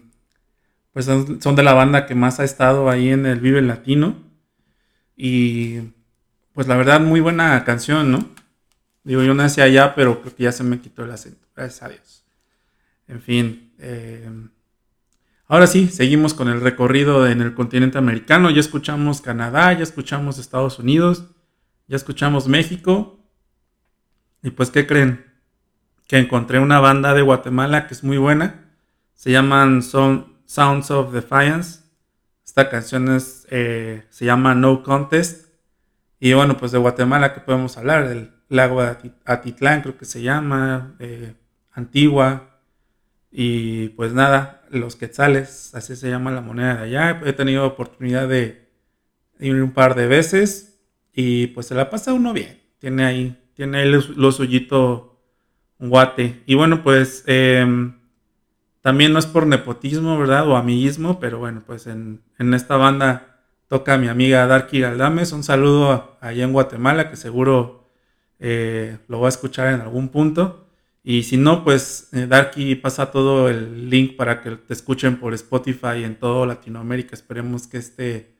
pues 0.93 1.05
son, 1.05 1.55
de 1.55 1.63
la 1.63 1.73
banda 1.73 2.05
que 2.05 2.15
más 2.15 2.39
ha 2.39 2.45
estado 2.45 2.89
ahí 2.89 3.09
en 3.09 3.25
el 3.25 3.41
Vive 3.41 3.61
Latino. 3.61 4.15
Y 5.17 5.79
pues 6.53 6.67
la 6.67 6.77
verdad, 6.77 7.01
muy 7.01 7.19
buena 7.19 7.65
canción, 7.65 8.11
¿no? 8.11 8.29
Digo, 9.03 9.23
yo 9.23 9.33
nací 9.33 9.59
allá, 9.59 9.93
pero 9.93 10.21
creo 10.21 10.35
que 10.35 10.43
ya 10.43 10.53
se 10.53 10.63
me 10.63 10.79
quitó 10.79 11.03
el 11.03 11.11
acento. 11.11 11.45
Gracias 11.53 11.83
a 11.83 11.89
Dios. 11.89 12.23
En 13.07 13.21
fin. 13.21 13.73
eh, 13.79 14.29
ahora 15.47 15.67
sí, 15.67 15.89
seguimos 15.89 16.33
con 16.33 16.47
el 16.47 16.61
recorrido 16.61 17.27
en 17.27 17.41
el 17.41 17.53
continente 17.53 17.97
americano. 17.97 18.49
Ya 18.51 18.61
escuchamos 18.61 19.19
Canadá, 19.19 19.73
ya 19.73 19.83
escuchamos 19.83 20.37
Estados 20.37 20.79
Unidos, 20.79 21.25
ya 21.87 21.97
escuchamos 21.97 22.47
México. 22.47 23.24
Y 24.45 24.51
pues, 24.51 24.69
¿qué 24.69 24.85
creen? 24.85 25.25
Que 26.07 26.19
encontré 26.19 26.59
una 26.59 26.79
banda 26.79 27.15
de 27.15 27.23
Guatemala 27.23 27.87
que 27.87 27.95
es 27.95 28.03
muy 28.03 28.17
buena. 28.19 28.69
Se 29.15 29.31
llaman 29.31 29.81
Son- 29.81 30.35
Sounds 30.45 30.91
of 30.91 31.11
Defiance. 31.11 31.79
Esta 32.45 32.69
canción 32.69 33.09
es, 33.11 33.47
eh, 33.49 34.05
se 34.11 34.25
llama 34.25 34.53
No 34.53 34.83
Contest. 34.83 35.47
Y 36.19 36.33
bueno, 36.33 36.57
pues 36.57 36.71
de 36.71 36.77
Guatemala, 36.77 37.33
¿qué 37.33 37.41
podemos 37.41 37.75
hablar? 37.79 38.07
Del 38.07 38.35
lago 38.47 38.83
de 38.83 38.95
Atitlán, 39.25 39.81
creo 39.81 39.97
que 39.97 40.05
se 40.05 40.21
llama, 40.21 40.95
eh, 40.99 41.33
Antigua, 41.71 42.59
y 43.31 43.89
pues 43.89 44.13
nada, 44.13 44.61
los 44.69 44.95
quetzales, 44.95 45.73
así 45.73 45.95
se 45.95 46.07
llama 46.11 46.29
la 46.29 46.41
moneda 46.41 46.75
de 46.75 46.83
allá. 46.83 47.19
He 47.25 47.33
tenido 47.33 47.65
oportunidad 47.65 48.27
de 48.27 48.69
ir 49.39 49.55
un 49.59 49.71
par 49.71 49.95
de 49.95 50.05
veces 50.05 50.79
y 51.13 51.47
pues 51.47 51.65
se 51.65 51.73
la 51.73 51.89
pasa 51.89 52.13
uno 52.13 52.31
bien. 52.31 52.61
Tiene 52.77 53.05
ahí, 53.05 53.41
tiene 53.55 53.79
ahí 53.79 53.89
lo, 53.89 54.31
suyito 54.31 55.17
guate. 55.79 56.43
Y 56.45 56.55
bueno, 56.55 56.83
pues 56.83 57.23
em, 57.25 57.95
también 58.81 59.13
no 59.13 59.19
es 59.19 59.25
por 59.25 59.47
nepotismo, 59.47 60.19
¿verdad? 60.19 60.47
O 60.47 60.57
amiguismo, 60.57 61.19
pero 61.19 61.39
bueno, 61.39 61.63
pues 61.65 61.87
en, 61.87 62.21
esta 62.37 62.77
banda 62.77 63.41
toca 63.67 63.97
mi 63.97 64.07
amiga 64.07 64.45
Darky 64.45 64.81
Galdames. 64.81 65.31
Un 65.31 65.43
saludo 65.43 66.17
allá 66.21 66.43
en 66.43 66.53
Guatemala, 66.53 67.09
que 67.09 67.15
seguro 67.15 67.89
eh, 68.39 68.99
lo 69.07 69.21
va 69.21 69.27
a 69.27 69.29
escuchar 69.29 69.73
en 69.73 69.81
algún 69.81 70.09
punto. 70.09 70.67
Y 71.01 71.23
si 71.23 71.37
no, 71.37 71.63
pues 71.63 72.09
eh, 72.13 72.27
Darky 72.27 72.75
pasa 72.75 73.11
todo 73.11 73.49
el 73.49 73.89
link 73.89 74.17
para 74.17 74.41
que 74.41 74.51
te 74.51 74.73
escuchen 74.73 75.17
por 75.17 75.33
Spotify 75.33 76.03
en 76.03 76.19
toda 76.19 76.45
Latinoamérica. 76.45 77.15
Esperemos 77.15 77.67
que 77.67 77.77
este 77.77 78.35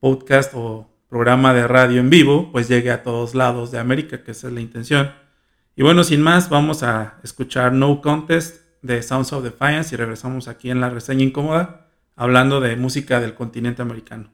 podcast 0.00 0.52
o 0.54 0.93
programa 1.14 1.54
de 1.54 1.68
radio 1.68 2.00
en 2.00 2.10
vivo 2.10 2.50
pues 2.50 2.66
llegue 2.66 2.90
a 2.90 3.04
todos 3.04 3.36
lados 3.36 3.70
de 3.70 3.78
América, 3.78 4.24
que 4.24 4.32
esa 4.32 4.48
es 4.48 4.52
la 4.52 4.60
intención. 4.60 5.12
Y 5.76 5.84
bueno, 5.84 6.02
sin 6.02 6.20
más, 6.20 6.48
vamos 6.48 6.82
a 6.82 7.20
escuchar 7.22 7.72
No 7.72 8.00
Contest 8.00 8.56
de 8.82 9.00
Sounds 9.00 9.32
of 9.32 9.44
Defiance 9.44 9.94
y 9.94 9.96
regresamos 9.96 10.48
aquí 10.48 10.72
en 10.72 10.80
la 10.80 10.90
reseña 10.90 11.22
incómoda 11.22 11.86
hablando 12.16 12.60
de 12.60 12.74
música 12.74 13.20
del 13.20 13.36
continente 13.36 13.80
americano. 13.80 14.32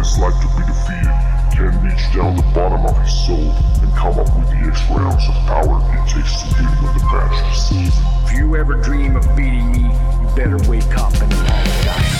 it's 0.00 0.18
like 0.18 0.34
to 0.40 0.48
be 0.56 0.64
defeated. 0.66 1.12
Can 1.52 1.84
reach 1.84 2.14
down 2.14 2.36
the 2.36 2.42
bottom 2.54 2.86
of 2.86 2.96
his 3.02 3.26
soul 3.26 3.52
and 3.82 3.94
come 3.94 4.18
up 4.18 4.34
with 4.36 4.48
the 4.48 4.66
extra 4.66 4.96
ounce 4.96 5.28
of 5.28 5.34
power 5.46 5.78
it 5.92 6.08
takes 6.08 6.42
to 6.42 6.48
give 6.54 6.82
with 6.82 6.94
the 6.94 7.04
match 7.12 7.36
to 7.36 7.60
save. 7.60 7.92
If 8.24 8.32
you 8.38 8.56
ever 8.56 8.74
dream 8.74 9.16
of 9.16 9.24
beating 9.36 9.72
me, 9.72 9.82
you 9.82 10.36
better 10.36 10.58
wake 10.68 10.96
up 10.96 11.12
and 11.20 11.32
apologize. 11.32 12.19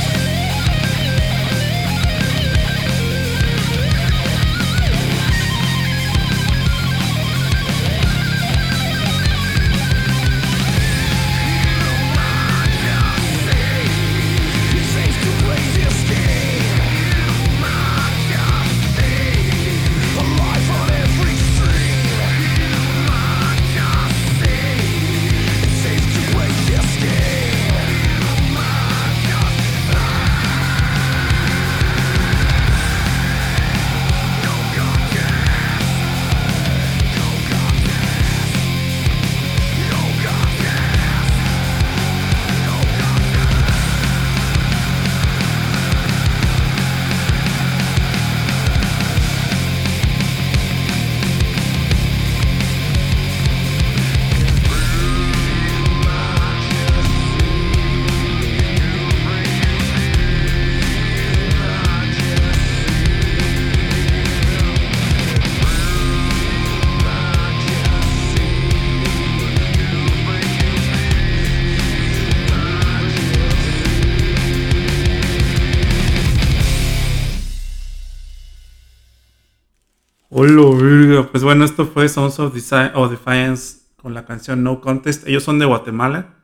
Bueno, 81.51 81.65
esto 81.65 81.85
fue 81.85 82.09
Sons 82.09 82.39
of, 82.39 82.55
Defiance 82.55 83.81
con 83.97 84.15
la 84.15 84.25
canción 84.25 84.63
No 84.63 84.81
Contest. 84.81 85.27
Ellos 85.27 85.43
son 85.43 85.59
de 85.59 85.67
Guatemala. 85.67 86.37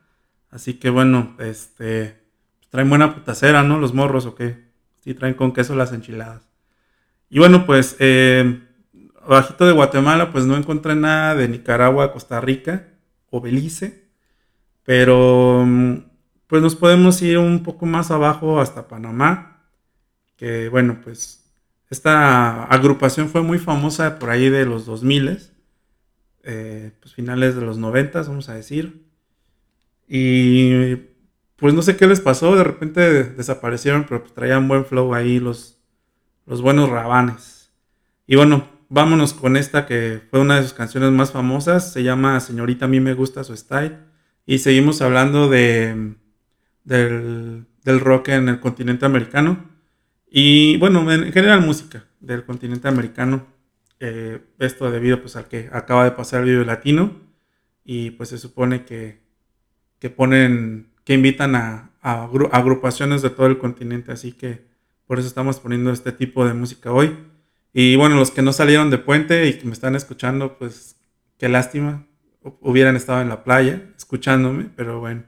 Así 0.51 0.81
que 0.81 0.91
bueno, 0.91 1.37
este. 1.39 2.25
Pues 2.59 2.69
traen 2.71 2.89
buena 2.89 3.15
putacera, 3.15 3.63
¿no? 3.63 3.79
Los 3.79 3.95
morros 3.95 4.27
o 4.27 4.35
qué. 4.35 4.65
Sí, 4.99 5.15
traen 5.15 5.35
con 5.35 5.53
queso 5.53 5.77
las 5.77 5.93
enchiladas. 5.93 6.49
Y 7.31 7.39
bueno, 7.39 7.67
pues. 7.67 7.95
Eh, 8.01 8.63
de 9.61 9.73
Guatemala, 9.73 10.33
pues 10.33 10.45
no 10.45 10.57
encontré 10.57 10.97
nada 10.97 11.37
de 11.37 11.47
Nicaragua, 11.47 12.13
Costa 12.13 12.41
Rica 12.41 12.89
o 13.31 13.41
Belice. 13.41 14.09
Pero. 14.83 15.65
Pues 16.49 16.63
nos 16.63 16.75
podemos 16.75 17.23
ir 17.23 17.39
un 17.39 17.63
poco 17.63 17.87
más 17.87 18.11
abajo 18.11 18.59
hasta 18.59 18.89
Panamá. 18.89 19.69
Que 20.37 20.69
bueno, 20.69 20.99
pues 21.05 21.46
esta 21.91 22.65
agrupación 22.65 23.29
fue 23.29 23.43
muy 23.43 23.59
famosa 23.59 24.19
por 24.19 24.31
ahí 24.31 24.49
de 24.49 24.67
los 24.67 24.87
2000, 24.87 25.39
eh, 26.43 26.93
pues 27.01 27.15
finales 27.15 27.55
de 27.55 27.63
los 27.63 27.79
90, 27.79 28.23
vamos 28.23 28.49
a 28.49 28.55
decir. 28.55 29.07
Y 30.09 30.97
pues 31.57 31.75
no 31.75 31.83
sé 31.83 31.97
qué 31.97 32.07
les 32.07 32.21
pasó, 32.21 32.57
de 32.57 32.65
repente 32.65 33.25
desaparecieron, 33.25 34.05
pero 34.05 34.23
pues 34.23 34.35
traían 34.35 34.69
buen 34.69 34.85
flow 34.85 35.15
ahí 35.15 35.39
los, 35.39 35.81
los 36.45 36.61
buenos 36.61 36.89
rabanes. 36.89 37.71
Y 38.27 38.37
bueno, 38.37 38.69
vámonos 38.89 39.33
con 39.33 39.57
esta 39.57 39.87
que 39.87 40.23
fue 40.31 40.41
una 40.41 40.57
de 40.57 40.63
sus 40.63 40.75
canciones 40.75 41.11
más 41.13 41.33
famosas, 41.33 41.93
se 41.93 42.03
llama 42.03 42.41
Señorita, 42.41 42.87
a 42.87 42.89
mí 42.89 43.01
me 43.01 43.15
gusta 43.15 43.45
su 43.45 43.57
style. 43.57 43.99
Y 44.45 44.59
seguimos 44.59 45.03
hablando 45.03 45.49
de, 45.49 46.15
del, 46.85 47.67
del 47.85 48.01
rock 48.01 48.29
en 48.29 48.49
el 48.49 48.61
continente 48.61 49.07
americano. 49.07 49.76
Y 50.29 50.77
bueno, 50.79 51.11
en 51.11 51.33
general 51.33 51.61
música 51.61 52.05
del 52.21 52.45
continente 52.45 52.89
americano. 52.89 53.47
Eh, 53.99 54.41
esto 54.59 54.91
debido 54.91 55.21
pues 55.23 55.37
al 55.37 55.49
que 55.49 55.71
acaba 55.73 56.05
de 56.05 56.11
pasar 56.11 56.41
el 56.41 56.47
video 56.47 56.65
latino. 56.65 57.13
Y 57.85 58.11
pues 58.13 58.31
se 58.31 58.39
supone 58.39 58.85
que, 58.85 59.21
que 59.99 60.11
ponen, 60.11 60.93
que 61.05 61.15
invitan 61.15 61.55
a, 61.55 61.93
a 62.03 62.25
agrupaciones 62.53 63.23
de 63.23 63.31
todo 63.31 63.47
el 63.47 63.59
continente. 63.59 64.13
Así 64.13 64.33
que 64.33 64.67
por 65.07 65.19
eso 65.19 65.29
estamos 65.29 65.61
poniendo 65.61 65.93
este 65.93 66.13
tipo 66.13 66.47
de 66.47 66.55
música 66.55 66.93
hoy. 66.93 67.17
Y 67.73 67.97
bueno, 67.97 68.17
los 68.17 68.31
que 68.31 68.43
no 68.43 68.53
salieron 68.53 68.91
de 68.91 68.99
puente 68.99 69.47
y 69.47 69.55
que 69.55 69.67
me 69.67 69.73
están 69.73 69.95
escuchando, 69.95 70.59
pues 70.59 70.97
qué 71.39 71.49
lástima. 71.49 72.07
Hubieran 72.61 72.97
estado 72.97 73.21
en 73.21 73.29
la 73.29 73.45
playa 73.45 73.83
escuchándome, 73.97 74.71
pero 74.77 75.01
bueno, 75.01 75.25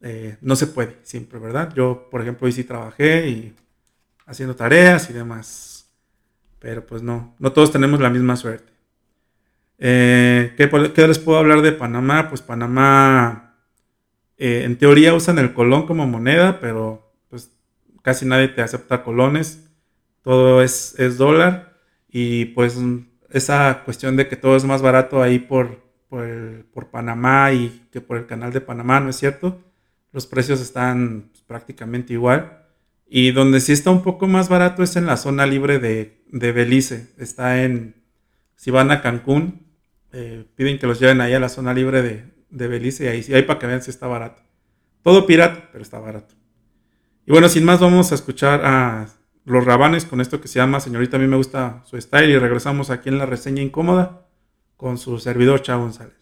eh, 0.00 0.36
no 0.40 0.56
se 0.56 0.68
puede 0.68 0.98
siempre, 1.02 1.38
¿verdad? 1.38 1.72
Yo, 1.74 2.08
por 2.10 2.22
ejemplo, 2.22 2.46
hoy 2.46 2.52
sí 2.52 2.64
trabajé 2.64 3.28
y 3.28 3.54
haciendo 4.26 4.56
tareas 4.56 5.10
y 5.10 5.12
demás. 5.12 5.90
Pero 6.58 6.86
pues 6.86 7.02
no, 7.02 7.34
no 7.38 7.52
todos 7.52 7.72
tenemos 7.72 8.00
la 8.00 8.10
misma 8.10 8.36
suerte. 8.36 8.72
Eh, 9.78 10.54
¿qué, 10.56 11.06
les 11.08 11.18
puedo 11.18 11.38
hablar 11.38 11.62
de 11.62 11.72
Panamá? 11.72 12.28
Pues 12.28 12.40
Panamá, 12.40 13.56
eh, 14.38 14.62
en 14.64 14.78
teoría 14.78 15.14
usan 15.14 15.38
el 15.38 15.54
colón 15.54 15.86
como 15.86 16.06
moneda, 16.06 16.60
pero 16.60 17.12
pues 17.28 17.50
casi 18.02 18.26
nadie 18.26 18.48
te 18.48 18.62
acepta 18.62 19.02
colones. 19.02 19.68
Todo 20.22 20.62
es, 20.62 20.98
es 20.98 21.18
dólar. 21.18 21.80
Y 22.08 22.46
pues 22.46 22.78
esa 23.30 23.82
cuestión 23.84 24.16
de 24.16 24.28
que 24.28 24.36
todo 24.36 24.56
es 24.56 24.64
más 24.64 24.82
barato 24.82 25.22
ahí 25.22 25.38
por, 25.38 25.82
por, 26.08 26.90
Panamá 26.90 27.52
y 27.52 27.88
que 27.90 28.02
por 28.02 28.18
el 28.18 28.26
canal 28.26 28.52
de 28.52 28.60
Panamá, 28.60 29.00
¿no 29.00 29.08
es 29.08 29.16
cierto? 29.16 29.60
Los 30.12 30.26
precios 30.26 30.60
están 30.60 31.30
pues, 31.30 31.42
prácticamente 31.42 32.12
igual. 32.12 32.61
Y 33.14 33.32
donde 33.32 33.60
sí 33.60 33.72
está 33.72 33.90
un 33.90 34.02
poco 34.02 34.26
más 34.26 34.48
barato 34.48 34.82
es 34.82 34.96
en 34.96 35.04
la 35.04 35.18
zona 35.18 35.44
libre 35.44 35.78
de, 35.78 36.22
Belice. 36.30 37.12
Está 37.18 37.62
en, 37.62 37.94
si 38.56 38.70
van 38.70 38.90
a 38.90 39.02
Cancún, 39.02 39.66
eh, 40.12 40.46
piden 40.56 40.78
que 40.78 40.86
los 40.86 40.98
lleven 40.98 41.20
ahí 41.20 41.34
a 41.34 41.38
la 41.38 41.50
zona 41.50 41.74
libre 41.74 42.00
de, 42.00 42.68
Belice 42.68 43.04
y 43.04 43.08
ahí 43.08 43.34
hay 43.34 43.42
para 43.42 43.58
que 43.58 43.66
vean 43.66 43.82
si 43.82 43.90
está 43.90 44.06
barato. 44.06 44.40
Todo 45.02 45.26
pirata, 45.26 45.68
pero 45.72 45.82
está 45.82 45.98
barato. 45.98 46.34
Y 47.26 47.32
bueno, 47.32 47.50
sin 47.50 47.66
más, 47.66 47.80
vamos 47.80 48.12
a 48.12 48.14
escuchar 48.14 48.64
a 48.64 49.06
los 49.44 49.62
rabanes 49.62 50.06
con 50.06 50.22
esto 50.22 50.40
que 50.40 50.48
se 50.48 50.58
llama 50.58 50.80
Señorita, 50.80 51.18
a 51.18 51.20
mí 51.20 51.26
me 51.26 51.36
gusta 51.36 51.82
su 51.84 52.00
style. 52.00 52.30
Y 52.30 52.38
regresamos 52.38 52.88
aquí 52.88 53.10
en 53.10 53.18
la 53.18 53.26
reseña 53.26 53.60
incómoda 53.60 54.26
con 54.78 54.96
su 54.96 55.18
servidor 55.18 55.60
Chavo 55.60 55.82
González. 55.82 56.21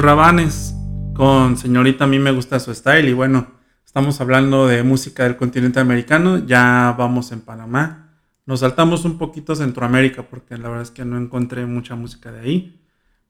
Rabanes 0.00 0.74
con 1.14 1.56
Señorita, 1.56 2.04
a 2.04 2.06
mí 2.06 2.18
me 2.18 2.32
gusta 2.32 2.58
su 2.58 2.74
style. 2.74 3.08
Y 3.08 3.12
bueno, 3.12 3.48
estamos 3.84 4.20
hablando 4.20 4.66
de 4.66 4.82
música 4.82 5.24
del 5.24 5.36
continente 5.36 5.80
americano. 5.80 6.38
Ya 6.46 6.94
vamos 6.98 7.32
en 7.32 7.42
Panamá. 7.42 8.14
Nos 8.46 8.60
saltamos 8.60 9.04
un 9.04 9.18
poquito 9.18 9.54
Centroamérica 9.54 10.22
porque 10.22 10.56
la 10.56 10.68
verdad 10.68 10.82
es 10.82 10.90
que 10.90 11.04
no 11.04 11.18
encontré 11.18 11.66
mucha 11.66 11.96
música 11.96 12.32
de 12.32 12.40
ahí. 12.40 12.82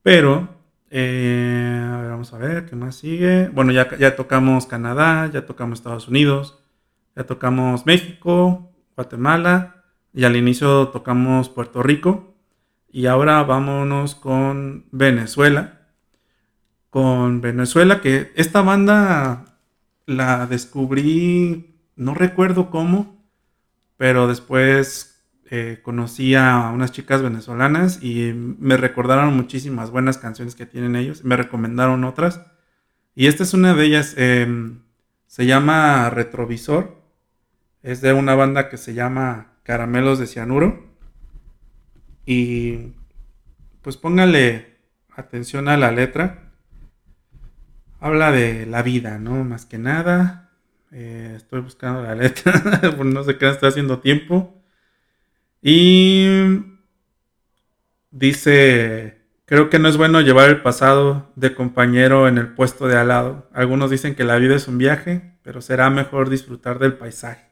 Pero, 0.03 0.49
eh, 0.91 2.07
vamos 2.09 2.33
a 2.33 2.39
ver, 2.39 2.67
¿qué 2.67 2.77
más 2.77 2.95
sigue? 2.95 3.49
Bueno, 3.49 3.73
ya, 3.73 3.97
ya 3.99 4.15
tocamos 4.15 4.67
Canadá, 4.67 5.29
ya 5.33 5.47
tocamos 5.47 5.81
Estados 5.81 6.09
Unidos, 6.09 6.63
ya 7.17 7.25
tocamos 7.25 7.85
México, 7.87 8.73
Guatemala 8.97 9.83
y 10.15 10.25
al 10.25 10.37
inicio 10.37 10.89
tocamos 10.89 11.49
Puerto 11.49 11.83
Rico. 11.83 12.37
Y 12.89 13.07
ahora 13.07 13.43
vámonos 13.43 14.15
con 14.15 14.87
Venezuela. 14.93 15.80
Con 16.91 17.41
Venezuela, 17.41 18.01
que 18.01 18.33
esta 18.35 18.63
banda 18.63 19.51
la 20.07 20.47
descubrí, 20.47 21.77
no 21.95 22.15
recuerdo 22.15 22.69
cómo, 22.69 23.25
pero 23.97 24.27
después 24.27 25.23
eh, 25.53 25.81
conocí 25.83 26.35
a 26.35 26.71
unas 26.75 26.91
chicas 26.93 27.23
venezolanas 27.23 28.03
y 28.03 28.33
me 28.35 28.77
recordaron 28.77 29.37
muchísimas 29.37 29.91
buenas 29.91 30.19
canciones 30.19 30.55
que 30.55 30.67
tienen 30.67 30.97
ellos, 30.97 31.25
me 31.25 31.37
recomendaron 31.37 32.05
otras. 32.05 32.41
Y 33.15 33.27
esta 33.27 33.43
es 33.45 33.55
una 33.55 33.75
de 33.75 33.85
ellas, 33.85 34.15
em, 34.17 34.81
se 35.27 35.47
llama 35.47 36.11
Retrovisor, 36.11 37.01
es 37.83 38.01
de 38.01 38.13
una 38.13 38.35
banda 38.35 38.69
que 38.69 38.77
se 38.77 38.95
llama 38.95 39.55
Caramelos 39.63 40.19
de 40.19 40.27
Cianuro. 40.27 40.89
Y 42.27 42.95
pues 43.83 43.97
póngale 43.97 44.79
atención 45.17 45.69
a 45.69 45.77
la 45.77 45.93
letra 45.93 46.50
habla 48.01 48.33
de 48.33 48.67
la 48.67 48.83
vida, 48.83 49.19
¿no? 49.19 49.45
Más 49.45 49.67
que 49.67 49.79
nada. 49.79 50.51
Eh, 50.93 51.35
estoy 51.37 51.61
buscando 51.61 52.03
la 52.03 52.15
letra, 52.17 52.53
no 53.05 53.23
sé 53.23 53.39
qué 53.39 53.49
está 53.49 53.69
haciendo 53.69 54.01
tiempo. 54.01 54.61
Y 55.63 56.27
dice, 58.11 59.21
creo 59.45 59.71
que 59.71 59.79
no 59.79 59.89
es 59.89 59.97
bueno 59.97 60.21
llevar 60.21 60.49
el 60.49 60.63
pasado 60.63 61.31
de 61.37 61.55
compañero 61.55 62.27
en 62.27 62.39
el 62.39 62.49
puesto 62.55 62.89
de 62.89 62.97
al 62.97 63.09
lado. 63.09 63.49
Algunos 63.53 63.91
dicen 63.91 64.15
que 64.15 64.25
la 64.25 64.37
vida 64.37 64.57
es 64.57 64.67
un 64.67 64.79
viaje, 64.79 65.39
pero 65.43 65.61
será 65.61 65.91
mejor 65.91 66.31
disfrutar 66.31 66.79
del 66.79 66.95
paisaje. 66.95 67.51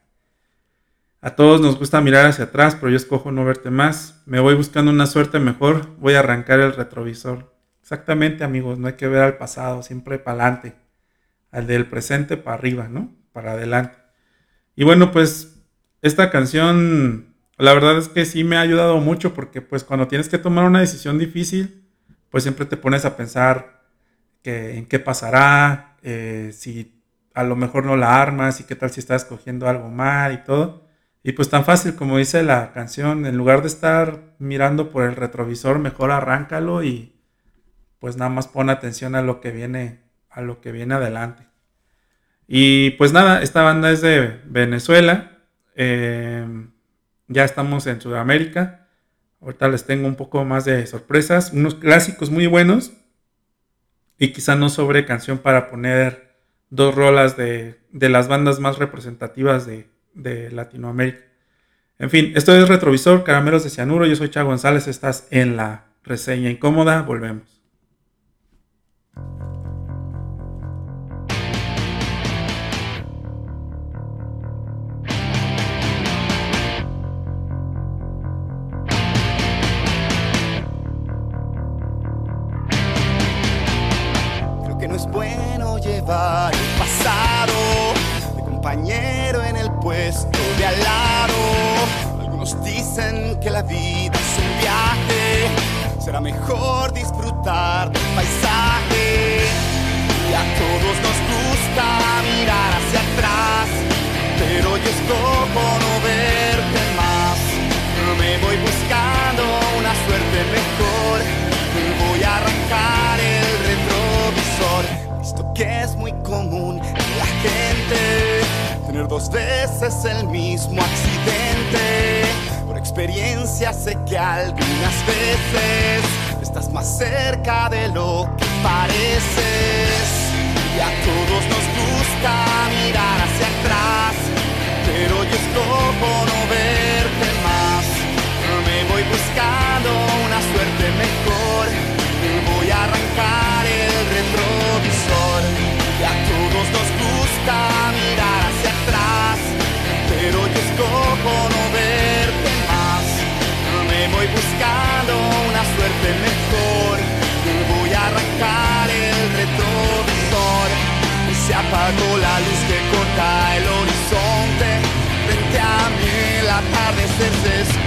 A 1.21 1.35
todos 1.35 1.61
nos 1.61 1.77
gusta 1.77 2.01
mirar 2.01 2.25
hacia 2.25 2.45
atrás, 2.45 2.75
pero 2.75 2.89
yo 2.89 2.95
escojo 2.95 3.31
no 3.31 3.45
verte 3.45 3.69
más. 3.69 4.23
Me 4.25 4.39
voy 4.39 4.55
buscando 4.55 4.91
una 4.91 5.05
suerte 5.05 5.39
mejor, 5.39 5.95
voy 5.97 6.13
a 6.15 6.19
arrancar 6.19 6.59
el 6.61 6.73
retrovisor. 6.73 7.58
Exactamente, 7.89 8.43
amigos, 8.43 8.77
no 8.77 8.85
hay 8.85 8.93
que 8.93 9.07
ver 9.07 9.23
al 9.23 9.37
pasado, 9.37 9.81
siempre 9.81 10.19
para 10.19 10.43
adelante. 10.43 10.75
Al 11.49 11.65
del 11.65 11.87
presente 11.87 12.37
para 12.37 12.55
arriba, 12.55 12.87
¿no? 12.87 13.15
Para 13.33 13.53
adelante. 13.53 13.97
Y 14.75 14.83
bueno, 14.83 15.11
pues 15.11 15.63
esta 16.03 16.29
canción, 16.29 17.33
la 17.57 17.73
verdad 17.73 17.97
es 17.97 18.07
que 18.07 18.25
sí 18.25 18.43
me 18.43 18.57
ha 18.57 18.61
ayudado 18.61 18.99
mucho 18.99 19.33
porque 19.33 19.63
pues 19.63 19.83
cuando 19.83 20.07
tienes 20.07 20.29
que 20.29 20.37
tomar 20.37 20.65
una 20.65 20.81
decisión 20.81 21.17
difícil, 21.17 21.89
pues 22.29 22.43
siempre 22.43 22.67
te 22.67 22.77
pones 22.77 23.05
a 23.05 23.17
pensar 23.17 23.81
que, 24.43 24.77
en 24.77 24.85
qué 24.85 24.99
pasará, 24.99 25.97
eh, 26.03 26.51
si 26.53 27.01
a 27.33 27.43
lo 27.43 27.55
mejor 27.55 27.85
no 27.85 27.97
la 27.97 28.21
armas 28.21 28.59
y 28.59 28.65
qué 28.65 28.75
tal 28.75 28.91
si 28.91 28.99
estás 28.99 29.23
escogiendo 29.23 29.67
algo 29.67 29.89
mal 29.89 30.33
y 30.33 30.43
todo. 30.43 30.85
Y 31.23 31.31
pues 31.31 31.49
tan 31.49 31.65
fácil 31.65 31.95
como 31.95 32.19
dice 32.19 32.43
la 32.43 32.71
canción, 32.71 33.25
en 33.25 33.35
lugar 33.35 33.61
de 33.63 33.69
estar 33.69 34.35
mirando 34.37 34.91
por 34.91 35.05
el 35.05 35.15
retrovisor, 35.15 35.79
mejor 35.79 36.11
arráncalo 36.11 36.83
y, 36.83 37.18
pues 37.99 38.17
nada 38.17 38.29
más 38.29 38.47
pon 38.47 38.69
atención 38.69 39.15
a 39.15 39.21
lo 39.21 39.41
que 39.41 39.51
viene, 39.51 39.99
a 40.29 40.41
lo 40.41 40.61
que 40.61 40.71
viene 40.71 40.95
adelante. 40.95 41.49
Y 42.47 42.91
pues 42.91 43.13
nada, 43.13 43.43
esta 43.43 43.61
banda 43.61 43.91
es 43.91 44.01
de 44.01 44.41
Venezuela. 44.45 45.37
Eh, 45.75 46.45
ya 47.27 47.43
estamos 47.43 47.85
en 47.85 48.01
Sudamérica. 48.01 48.87
Ahorita 49.39 49.67
les 49.67 49.85
tengo 49.85 50.07
un 50.07 50.15
poco 50.15 50.43
más 50.45 50.65
de 50.65 50.85
sorpresas. 50.87 51.53
Unos 51.53 51.75
clásicos 51.75 52.31
muy 52.31 52.47
buenos. 52.47 52.93
Y 54.17 54.33
quizá 54.33 54.55
no 54.55 54.69
sobre 54.69 55.05
canción 55.05 55.37
para 55.37 55.69
poner 55.69 56.37
dos 56.71 56.95
rolas 56.95 57.37
de, 57.37 57.79
las 57.91 58.27
bandas 58.27 58.59
más 58.59 58.79
representativas 58.79 59.65
de, 59.65 59.87
de, 60.13 60.51
Latinoamérica. 60.51 61.23
En 61.99 62.09
fin, 62.09 62.33
esto 62.35 62.55
es 62.55 62.67
Retrovisor, 62.67 63.23
Caramelos 63.23 63.63
de 63.63 63.69
Cianuro. 63.69 64.07
Yo 64.07 64.15
soy 64.15 64.29
Chavo 64.29 64.49
González. 64.49 64.87
Estás 64.87 65.27
en 65.29 65.55
la 65.55 65.85
reseña 66.03 66.49
incómoda. 66.49 67.03
Volvemos. 67.03 67.58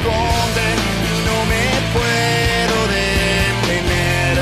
No 0.05 1.37
me 1.51 1.65
puedo 1.95 2.77
detener. 2.89 4.35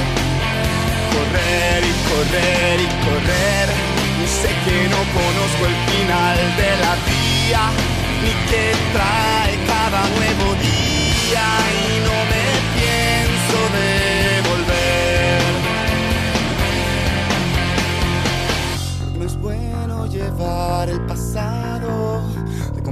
Correr 1.12 1.80
y 1.84 1.94
correr 2.10 2.80
y 2.80 2.88
correr. 3.04 3.68
Y 4.22 4.26
sé 4.28 4.48
que 4.64 4.88
no 4.88 5.00
conozco 5.18 5.66
el 5.66 5.76
final 5.90 6.38
de 6.56 6.70
la 6.82 6.94
vía, 7.08 7.64
ni 8.22 8.32
qué 8.50 8.72
trae 8.92 9.58
cada 9.66 10.02
nuevo 10.08 10.54
día. 10.62 11.79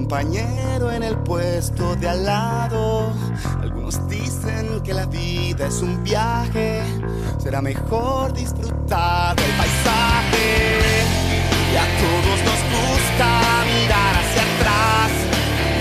Compañero 0.09 0.91
en 0.91 1.03
el 1.03 1.19
puesto 1.19 1.95
de 1.97 2.09
al 2.09 2.25
lado. 2.25 3.13
Algunos 3.61 4.09
dicen 4.09 4.81
que 4.83 4.95
la 4.95 5.05
vida 5.05 5.67
es 5.67 5.83
un 5.83 6.03
viaje, 6.03 6.81
será 7.37 7.61
mejor 7.61 8.33
disfrutar 8.33 9.37
del 9.37 9.51
paisaje. 9.51 11.05
Y 11.73 11.77
a 11.77 11.87
todos 12.01 12.39
nos 12.49 12.61
gusta 12.73 13.27
mirar 13.69 14.15
hacia 14.21 14.43
atrás, 14.49 15.11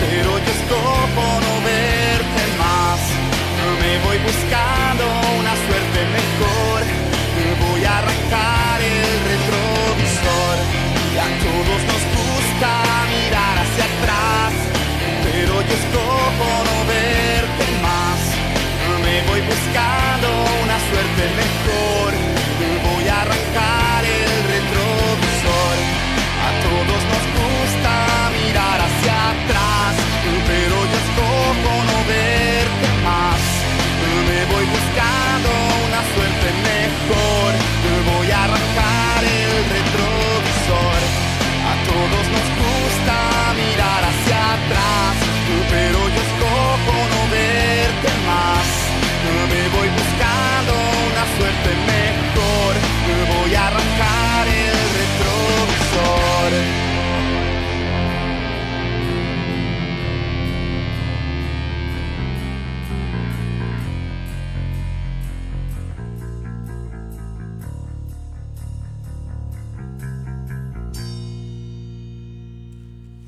pero 0.01 0.29
yo 0.43 0.51
escojo 0.59 1.25
no 1.45 1.53
verte 1.63 2.43
más. 2.59 2.99
Me 3.79 3.93
voy 4.05 4.17
buscando 4.27 5.05
una 5.39 5.53
suerte 5.55 5.99
mejor, 6.19 6.76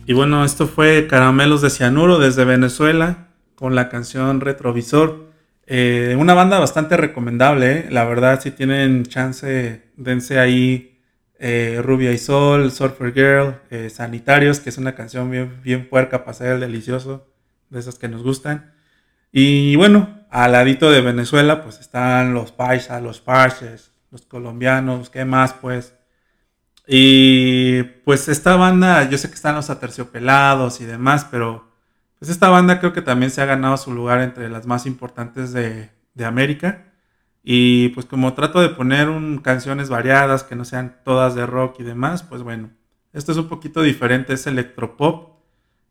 Y 0.10 0.14
bueno, 0.14 0.44
esto 0.44 0.66
fue 0.66 1.06
Caramelos 1.06 1.62
de 1.62 1.70
Cianuro 1.70 2.18
desde 2.18 2.44
Venezuela 2.44 3.28
con 3.54 3.76
la 3.76 3.90
canción 3.90 4.42
Retrovisor. 4.42 5.28
Eh, 5.68 6.16
una 6.18 6.34
banda 6.34 6.58
bastante 6.58 6.98
recomendable, 6.98 7.72
¿eh? 7.72 7.88
la 7.92 8.06
verdad, 8.06 8.42
si 8.42 8.50
tienen 8.50 9.06
chance, 9.06 9.84
dense 9.98 10.40
ahí 10.40 11.00
eh, 11.38 11.80
Rubia 11.84 12.12
y 12.12 12.18
Sol, 12.18 12.72
Surfer 12.72 13.14
Girl, 13.14 13.60
Sanitarios, 13.92 14.60
que 14.60 14.72
es 14.72 14.80
una 14.80 14.96
canción 14.96 15.30
bien, 15.30 15.62
bien 15.62 15.88
puerca 15.88 16.24
para 16.26 16.34
ser 16.34 16.54
el 16.54 16.62
delicioso, 16.62 17.28
de 17.70 17.80
esas 17.80 18.00
que 18.00 18.08
nos 18.08 18.24
gustan. 18.24 18.74
Y 19.32 19.76
bueno, 19.76 20.26
al 20.32 20.54
ladito 20.54 20.90
de 20.90 21.02
Venezuela, 21.02 21.62
pues 21.62 21.80
están 21.80 22.34
los 22.34 22.52
paisas, 22.52 23.00
los 23.04 23.22
parches, 23.22 23.92
los 24.10 24.24
colombianos, 24.24 25.12
¿qué 25.12 25.24
más? 25.24 25.54
Pues 25.54 25.94
y 26.92 27.84
pues 28.04 28.28
esta 28.30 28.56
banda, 28.56 29.08
yo 29.08 29.20
sé 29.20 29.30
que 29.30 29.36
están 29.36 29.54
los 29.54 29.70
aterciopelados 29.70 30.82
y 30.82 30.86
demás, 30.86 31.28
pero 31.30 31.70
pues 32.18 32.32
esta 32.32 32.50
banda 32.50 32.80
creo 32.80 32.94
que 32.94 33.04
también 33.04 33.30
se 33.30 33.44
ha 33.44 33.46
ganado 33.46 33.78
su 33.78 33.94
lugar 33.94 34.22
entre 34.22 34.50
las 34.50 34.66
más 34.66 34.88
importantes 34.88 35.54
de, 35.54 35.92
América. 36.26 36.92
Y 37.44 37.90
pues 37.90 38.08
como 38.08 38.34
trato 38.34 38.60
de 38.60 38.70
poner 38.70 39.08
canciones 39.44 39.90
variadas, 39.90 40.44
que 40.44 40.56
no 40.56 40.66
sean 40.66 40.98
todas 41.06 41.36
de 41.36 41.46
rock 41.46 41.80
y 41.80 41.84
demás, 41.84 42.24
pues 42.24 42.42
bueno, 42.42 42.72
esto 43.14 43.34
es 43.34 43.38
un 43.38 43.48
poquito 43.50 43.84
diferente, 43.84 44.34
es 44.34 44.48
electropop. 44.48 45.40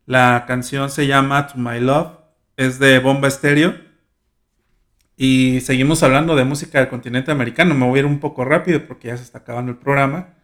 La 0.05 0.43
canción 0.47 0.89
se 0.89 1.07
llama 1.07 1.47
To 1.47 1.57
My 1.57 1.79
Love, 1.79 2.11
es 2.57 2.77
de 2.77 2.99
Bomba 2.99 3.29
Estéreo. 3.29 3.73
Y 5.15 5.61
seguimos 5.61 6.03
hablando 6.03 6.35
de 6.35 6.43
música 6.43 6.79
del 6.79 6.89
continente 6.89 7.31
americano. 7.31 7.73
Me 7.73 7.87
voy 7.87 7.99
a 7.99 8.01
ir 8.01 8.05
un 8.05 8.19
poco 8.19 8.43
rápido 8.43 8.85
porque 8.85 9.07
ya 9.07 9.17
se 9.17 9.23
está 9.23 9.39
acabando 9.39 9.71
el 9.71 9.77
programa. 9.77 10.38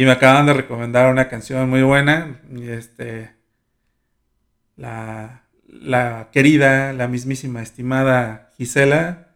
Y 0.00 0.06
me 0.06 0.12
acaban 0.12 0.46
de 0.46 0.54
recomendar 0.54 1.12
una 1.12 1.28
canción 1.28 1.68
muy 1.68 1.82
buena. 1.82 2.40
Este. 2.58 3.32
La, 4.74 5.42
querida, 6.32 6.94
la 6.94 7.06
mismísima, 7.06 7.60
estimada 7.60 8.50
Gisela 8.56 9.34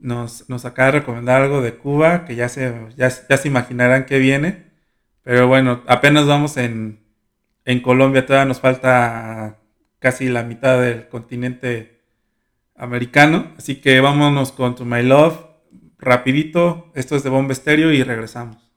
nos, 0.00 0.50
nos, 0.50 0.64
acaba 0.64 0.86
de 0.86 0.98
recomendar 0.98 1.42
algo 1.42 1.62
de 1.62 1.76
Cuba, 1.76 2.24
que 2.24 2.34
ya 2.34 2.48
se, 2.48 2.74
ya, 2.96 3.10
se 3.10 3.46
imaginarán 3.46 4.04
que 4.04 4.18
viene. 4.18 4.72
Pero 5.22 5.46
bueno, 5.46 5.84
apenas 5.86 6.26
vamos 6.26 6.56
en, 6.56 6.98
en 7.64 7.78
Colombia, 7.78 8.26
todavía 8.26 8.48
nos 8.48 8.58
falta 8.58 9.58
casi 10.00 10.28
la 10.28 10.42
mitad 10.42 10.80
del 10.80 11.06
continente 11.06 12.00
americano. 12.74 13.52
Así 13.56 13.76
que 13.76 14.00
vámonos 14.00 14.50
con 14.50 14.74
To 14.74 14.84
My 14.84 15.04
Love, 15.04 15.46
rapidito. 15.96 16.90
Esto 16.96 17.14
es 17.14 17.22
de 17.22 17.30
Bomba 17.30 17.52
Estéreo 17.52 17.92
y 17.92 18.02
regresamos. 18.02 18.71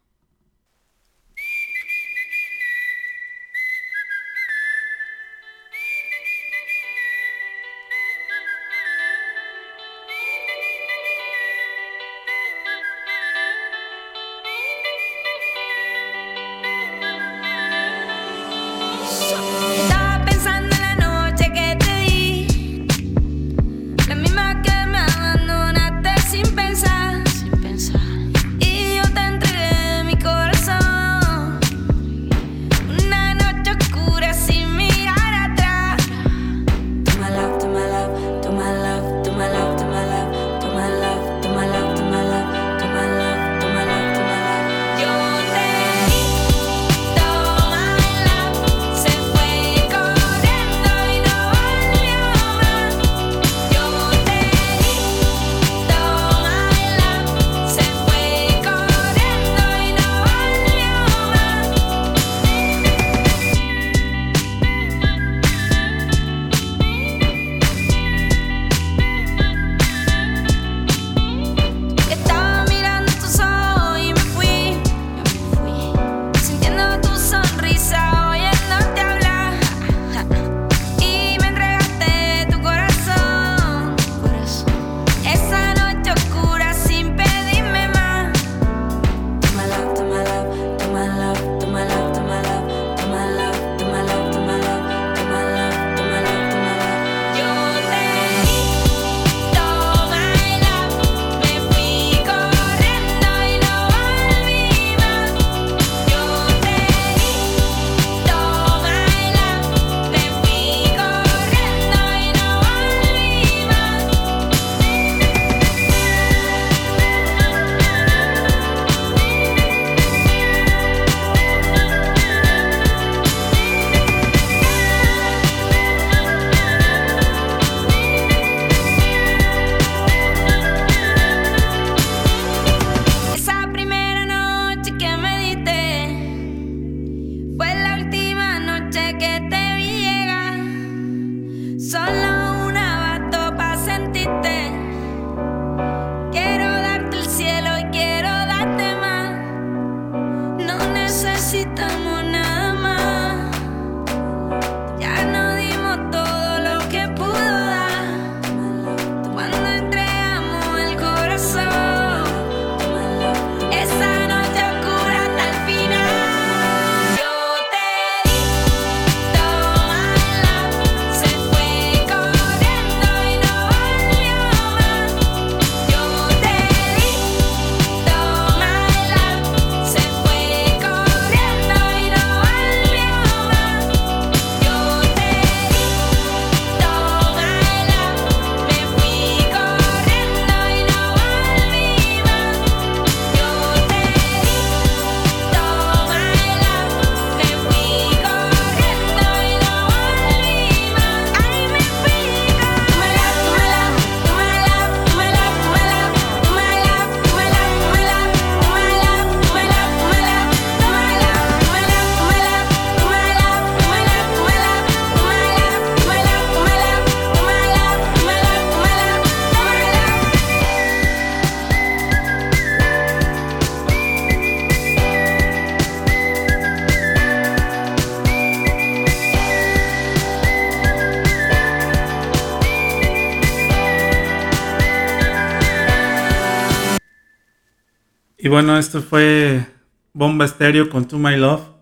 Bueno, 238.55 238.77
esto 238.77 239.01
fue 239.01 239.65
Bomba 240.13 240.45
Estéreo 240.45 240.89
con 240.89 241.09
To 241.09 241.19
My 241.19 241.35
Love. 241.35 241.73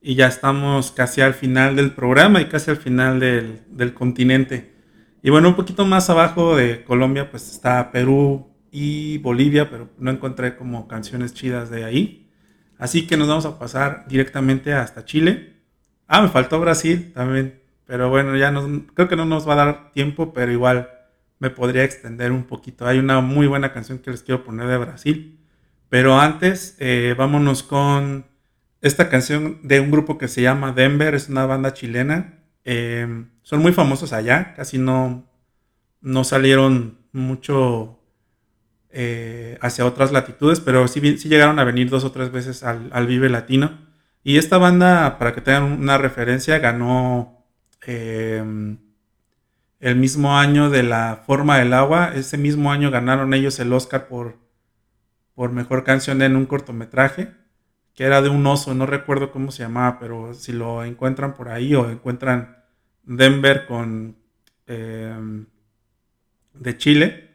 Y 0.00 0.14
ya 0.14 0.28
estamos 0.28 0.92
casi 0.92 1.20
al 1.20 1.34
final 1.34 1.74
del 1.74 1.94
programa 1.94 2.40
y 2.40 2.44
casi 2.44 2.70
al 2.70 2.76
final 2.76 3.18
del, 3.18 3.62
del 3.70 3.92
continente. 3.92 4.72
Y 5.20 5.30
bueno, 5.30 5.48
un 5.48 5.56
poquito 5.56 5.84
más 5.84 6.08
abajo 6.10 6.54
de 6.54 6.84
Colombia, 6.84 7.28
pues 7.28 7.50
está 7.50 7.90
Perú 7.90 8.46
y 8.70 9.18
Bolivia, 9.18 9.68
pero 9.68 9.90
no 9.98 10.12
encontré 10.12 10.54
como 10.54 10.86
canciones 10.86 11.34
chidas 11.34 11.70
de 11.70 11.84
ahí. 11.84 12.30
Así 12.78 13.04
que 13.08 13.16
nos 13.16 13.26
vamos 13.26 13.44
a 13.44 13.58
pasar 13.58 14.04
directamente 14.06 14.74
hasta 14.74 15.04
Chile. 15.04 15.56
Ah, 16.06 16.22
me 16.22 16.28
faltó 16.28 16.60
Brasil 16.60 17.10
también. 17.12 17.60
Pero 17.84 18.10
bueno, 18.10 18.36
ya 18.36 18.52
no, 18.52 18.86
creo 18.94 19.08
que 19.08 19.16
no 19.16 19.24
nos 19.24 19.48
va 19.48 19.54
a 19.54 19.56
dar 19.56 19.90
tiempo, 19.90 20.32
pero 20.32 20.52
igual 20.52 20.88
me 21.40 21.50
podría 21.50 21.82
extender 21.82 22.30
un 22.30 22.44
poquito. 22.44 22.86
Hay 22.86 23.00
una 23.00 23.20
muy 23.20 23.48
buena 23.48 23.72
canción 23.72 23.98
que 23.98 24.12
les 24.12 24.22
quiero 24.22 24.44
poner 24.44 24.68
de 24.68 24.76
Brasil. 24.76 25.41
Pero 25.92 26.18
antes, 26.18 26.74
eh, 26.78 27.14
vámonos 27.18 27.62
con 27.62 28.24
esta 28.80 29.10
canción 29.10 29.58
de 29.62 29.78
un 29.80 29.90
grupo 29.90 30.16
que 30.16 30.26
se 30.26 30.40
llama 30.40 30.72
Denver. 30.72 31.14
Es 31.14 31.28
una 31.28 31.44
banda 31.44 31.74
chilena. 31.74 32.38
Eh, 32.64 33.26
son 33.42 33.60
muy 33.60 33.74
famosos 33.74 34.14
allá. 34.14 34.54
Casi 34.54 34.78
no, 34.78 35.30
no 36.00 36.24
salieron 36.24 36.96
mucho 37.12 38.00
eh, 38.88 39.58
hacia 39.60 39.84
otras 39.84 40.12
latitudes, 40.12 40.60
pero 40.60 40.88
sí, 40.88 41.02
llegaron 41.02 41.58
a 41.58 41.64
venir 41.64 41.90
dos 41.90 42.04
o 42.04 42.10
tres 42.10 42.32
veces 42.32 42.62
al, 42.62 43.06
Vive 43.06 43.28
Latino. 43.28 43.78
Y 44.24 44.38
esta 44.38 44.56
banda, 44.56 45.18
para 45.18 45.34
que 45.34 45.42
tengan 45.42 45.64
una 45.64 45.98
referencia, 45.98 46.58
ganó 46.58 47.44
em, 47.82 48.78
el 49.78 49.96
mismo 49.96 50.38
año 50.38 50.70
de 50.70 50.84
la 50.84 51.22
Forma 51.26 51.58
del 51.58 51.74
Agua. 51.74 52.12
Ese 52.14 52.38
mismo 52.38 52.72
año 52.72 52.90
ganaron 52.90 53.34
ellos 53.34 53.60
el 53.60 53.74
Oscar 53.74 54.08
por, 54.08 54.40
por 55.34 55.52
mejor 55.52 55.84
canción 55.84 56.22
en 56.22 56.36
un 56.36 56.46
cortometraje, 56.46 57.32
que 57.94 58.04
era 58.04 58.22
de 58.22 58.28
un 58.28 58.46
oso, 58.46 58.74
no 58.74 58.86
recuerdo 58.86 59.30
cómo 59.30 59.50
se 59.50 59.62
llamaba, 59.62 59.98
pero 59.98 60.34
si 60.34 60.52
lo 60.52 60.84
encuentran 60.84 61.34
por 61.34 61.48
ahí 61.48 61.74
o 61.74 61.90
encuentran 61.90 62.56
Denver 63.02 63.66
con 63.66 64.16
em, 64.66 65.46
de 66.54 66.76
Chile, 66.76 67.32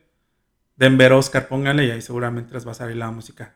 Denver 0.75 1.13
Oscar, 1.13 1.47
pónganle 1.47 1.85
y 1.85 1.91
ahí 1.91 2.01
seguramente 2.01 2.53
les 2.53 2.65
va 2.65 2.71
a 2.71 2.75
salir 2.75 2.95
la 2.97 3.11
música. 3.11 3.55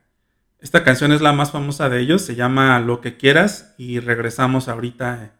Esta 0.59 0.83
canción 0.83 1.11
es 1.11 1.21
la 1.21 1.33
más 1.33 1.51
famosa 1.51 1.89
de 1.89 1.99
ellos, 1.99 2.21
se 2.21 2.35
llama 2.35 2.79
Lo 2.79 3.01
que 3.01 3.17
quieras 3.17 3.73
y 3.77 3.99
regresamos 3.99 4.67
ahorita 4.67 5.23
eh, 5.23 5.31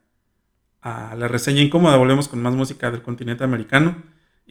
a 0.82 1.16
la 1.16 1.28
reseña 1.28 1.62
incómoda, 1.62 1.97
volvemos 1.97 2.28
con 2.28 2.41
más 2.41 2.56
música 2.56 2.89
del 2.89 3.04
continente 3.04 3.43
americano. 3.43 4.02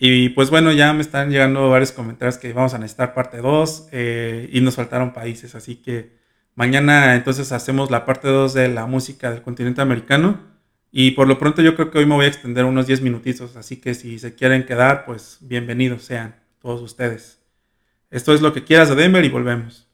Y 0.02 0.30
pues 0.30 0.48
bueno, 0.48 0.72
ya 0.72 0.94
me 0.94 1.02
están 1.02 1.28
llegando 1.30 1.68
varios 1.68 1.92
comentarios 1.92 2.38
que 2.38 2.54
vamos 2.54 2.72
a 2.72 2.78
necesitar 2.78 3.12
parte 3.12 3.36
2 3.36 3.88
eh, 3.92 4.48
y 4.50 4.62
nos 4.62 4.76
faltaron 4.76 5.12
países, 5.12 5.54
así 5.54 5.76
que 5.76 6.16
mañana 6.54 7.14
entonces 7.16 7.52
hacemos 7.52 7.90
la 7.90 8.06
parte 8.06 8.26
2 8.28 8.54
de 8.54 8.68
la 8.68 8.86
música 8.86 9.30
del 9.30 9.42
continente 9.42 9.82
americano. 9.82 10.40
Y 10.90 11.10
por 11.10 11.28
lo 11.28 11.38
pronto 11.38 11.60
yo 11.60 11.76
creo 11.76 11.90
que 11.90 11.98
hoy 11.98 12.06
me 12.06 12.14
voy 12.14 12.24
a 12.24 12.28
extender 12.28 12.64
unos 12.64 12.86
10 12.86 13.02
minutitos, 13.02 13.56
así 13.56 13.76
que 13.76 13.92
si 13.92 14.18
se 14.18 14.34
quieren 14.34 14.64
quedar, 14.64 15.04
pues 15.04 15.36
bienvenidos 15.42 16.02
sean 16.02 16.34
todos 16.62 16.80
ustedes. 16.80 17.42
Esto 18.10 18.32
es 18.32 18.40
lo 18.40 18.54
que 18.54 18.64
quieras 18.64 18.88
de 18.88 18.94
Denver 18.94 19.22
y 19.22 19.28
volvemos. 19.28 19.89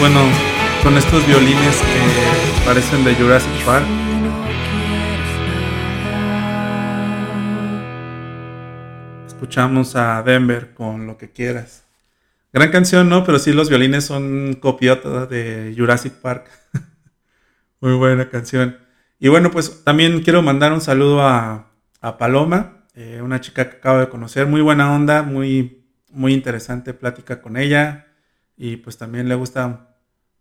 Bueno, 0.00 0.20
con 0.82 0.96
estos 0.96 1.26
violines 1.26 1.76
que 1.76 2.64
parecen 2.64 3.04
de 3.04 3.14
Jurassic 3.14 3.52
Park. 3.66 3.84
Escuchamos 9.26 9.96
a 9.96 10.22
Denver 10.22 10.72
con 10.72 11.06
lo 11.06 11.18
que 11.18 11.30
quieras. 11.32 11.84
Gran 12.50 12.70
canción, 12.70 13.10
¿no? 13.10 13.24
Pero 13.24 13.38
sí, 13.38 13.52
los 13.52 13.68
violines 13.68 14.06
son 14.06 14.54
copiota 14.54 15.26
de 15.26 15.74
Jurassic 15.76 16.14
Park. 16.14 16.48
Muy 17.80 17.92
buena 17.92 18.30
canción. 18.30 18.78
Y 19.18 19.28
bueno, 19.28 19.50
pues 19.50 19.84
también 19.84 20.22
quiero 20.22 20.40
mandar 20.40 20.72
un 20.72 20.80
saludo 20.80 21.22
a, 21.22 21.66
Paloma, 22.18 22.86
eh, 22.94 23.20
una 23.22 23.42
chica 23.42 23.68
que 23.68 23.76
acabo 23.76 23.98
de 23.98 24.08
conocer. 24.08 24.46
Muy 24.46 24.62
buena 24.62 24.94
onda, 24.94 25.22
muy, 25.22 25.84
muy 26.10 26.32
interesante 26.32 26.94
plática 26.94 27.42
con 27.42 27.58
ella. 27.58 28.06
Y 28.56 28.76
pues 28.76 28.98
también 28.98 29.28
le 29.28 29.34
gusta 29.34 29.89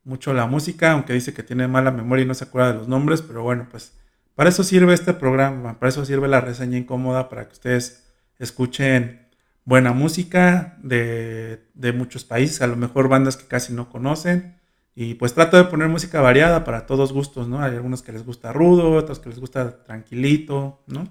mucho 0.04 0.34
la 0.34 0.45
música, 0.47 0.91
aunque 0.91 1.14
dice 1.14 1.34
que 1.34 1.43
tiene 1.43 1.68
mala 1.68 1.91
memoria 1.91 2.24
y 2.24 2.28
no 2.28 2.34
se 2.34 2.45
acuerda 2.45 2.74
de 2.74 2.80
los 2.80 2.88
nombres, 2.88 3.22
pero 3.22 3.43
bueno, 3.43 3.68
pues 3.70 3.93
para 4.36 4.50
eso 4.50 4.64
sirve 4.64 4.93
este 4.93 5.14
programa, 5.14 5.80
para 5.80 5.89
eso 5.89 6.06
sirve 6.06 6.28
la 6.28 6.41
reseña 6.41 6.78
incómoda, 6.78 7.30
para 7.30 7.45
que 7.47 7.54
ustedes 7.54 8.08
escuchen 8.38 9.28
buena 9.66 9.93
música 9.93 10.78
de, 10.82 11.62
muchos 11.95 12.24
países, 12.24 12.62
a 12.62 12.68
lo 12.68 12.76
mejor 12.76 13.08
bandas 13.08 13.38
que 13.38 13.47
casi 13.47 13.74
no 13.74 13.89
conocen. 13.89 14.58
Y 14.95 15.14
pues 15.14 15.34
trato 15.34 15.58
de 15.58 15.66
poner 15.66 15.88
música 15.89 16.22
variada 16.22 16.64
para 16.64 16.86
todos 16.86 17.14
gustos, 17.14 17.47
¿no? 17.47 17.62
Hay 17.62 17.76
algunos 17.76 18.02
que 18.02 18.12
les 18.12 18.26
gusta 18.26 18.52
rudo, 18.52 18.91
otros 18.93 19.20
que 19.20 19.30
les 19.30 19.39
gusta 19.39 19.84
tranquilito, 19.84 20.84
¿no? 20.88 21.08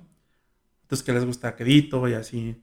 Otros 0.85 1.03
que 1.03 1.13
les 1.13 1.25
gusta 1.25 1.55
quedito 1.55 2.09
y 2.09 2.15
así. 2.15 2.63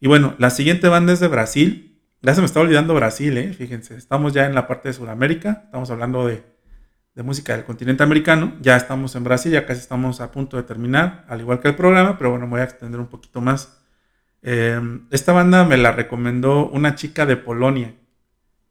Y 0.00 0.08
bueno, 0.08 0.34
la 0.38 0.50
siguiente 0.50 0.88
banda 0.88 1.12
es 1.12 1.20
de 1.20 1.28
Brasil. 1.28 1.93
Ya 2.24 2.34
se 2.34 2.40
me 2.40 2.46
está 2.46 2.60
olvidando 2.60 2.94
Brasil, 2.94 3.36
¿eh? 3.36 3.52
Fíjense, 3.52 3.96
estamos 3.96 4.32
ya 4.32 4.46
en 4.46 4.54
la 4.54 4.66
parte 4.66 4.88
de 4.88 4.94
Sudamérica, 4.94 5.64
estamos 5.66 5.90
hablando 5.90 6.26
de, 6.26 6.42
música 7.16 7.54
del 7.54 7.66
continente 7.66 8.02
americano, 8.02 8.54
ya 8.62 8.76
estamos 8.76 9.14
en 9.14 9.24
Brasil, 9.24 9.52
ya 9.52 9.66
casi 9.66 9.80
estamos 9.80 10.22
a 10.22 10.32
punto 10.32 10.56
de 10.56 10.62
terminar, 10.62 11.26
al 11.28 11.40
igual 11.42 11.60
que 11.60 11.68
el 11.68 11.74
programa, 11.74 12.16
pero 12.16 12.30
bueno, 12.30 12.46
me 12.46 12.52
voy 12.52 12.60
a 12.62 12.64
extender 12.64 12.98
un 12.98 13.08
poquito 13.08 13.42
más. 13.42 13.78
Em, 14.40 15.06
esta 15.10 15.32
banda 15.32 15.64
me 15.64 15.76
la 15.76 15.92
recomendó 15.92 16.66
una 16.70 16.94
chica 16.94 17.26
de 17.26 17.36
Polonia 17.36 17.94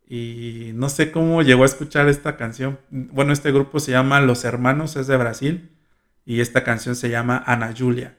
y 0.08 0.72
no 0.74 0.90
sé 0.90 1.12
cómo 1.12 1.44
llegó 1.44 1.62
a 1.62 1.68
escuchar 1.68 2.10
esta 2.10 2.38
canción. 2.38 2.80
Bueno, 2.90 3.34
este 3.34 3.52
grupo 3.52 3.80
se 3.80 3.92
llama 3.92 4.20
Los 4.20 4.46
Hermanos, 4.46 4.96
es 4.96 5.06
de 5.06 5.18
Brasil 5.18 5.78
y 6.26 6.42
esta 6.42 6.64
canción 6.64 6.96
se 6.96 7.12
llama 7.12 7.44
Ana 7.46 7.72
Julia. 7.78 8.18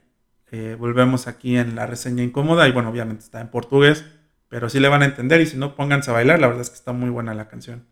Eh, 0.52 0.76
volvemos 0.78 1.26
aquí 1.26 1.56
en 1.56 1.74
la 1.74 1.86
reseña 1.86 2.22
incómoda 2.22 2.68
y 2.68 2.72
bueno, 2.72 2.90
obviamente 2.90 3.24
está 3.24 3.40
en 3.40 3.48
portugués 3.48 4.04
pero 4.54 4.70
sí 4.70 4.78
le 4.78 4.86
van 4.86 5.02
a 5.02 5.06
entender 5.06 5.40
y 5.40 5.46
si 5.46 5.56
no, 5.56 5.74
pónganse 5.74 6.12
a 6.12 6.14
bailar, 6.14 6.38
la 6.38 6.46
verdad 6.46 6.62
es 6.62 6.70
que 6.70 6.76
está 6.76 6.92
muy 6.92 7.10
buena 7.10 7.34
la 7.34 7.48
canción. 7.48 7.88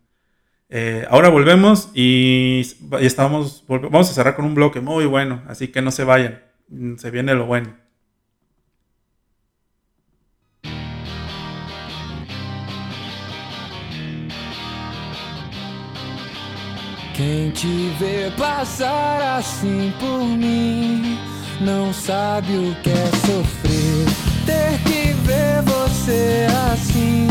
Eh, 0.69 1.05
ahora 1.09 1.27
volvemos 1.27 1.91
y, 1.93 2.61
estamos, 3.01 3.65
vamos 3.67 4.09
a 4.09 4.13
cerrar 4.13 4.33
con 4.33 4.45
un 4.45 4.55
bloque 4.55 4.79
muy 4.79 5.05
bueno, 5.05 5.43
así 5.49 5.67
que 5.67 5.81
no 5.81 5.91
se 5.91 6.05
vayan, 6.05 6.41
mm, 6.69 6.95
se 6.95 7.11
viene 7.11 7.35
lo 7.35 7.47
bueno. 7.47 7.75
Te 17.17 17.51
por 18.39 18.47
sabe 21.93 22.77
que. 22.81 23.62
Ter 24.45 24.77
que 24.83 25.13
ver 25.23 25.61
você 25.63 26.47
assim, 26.71 27.27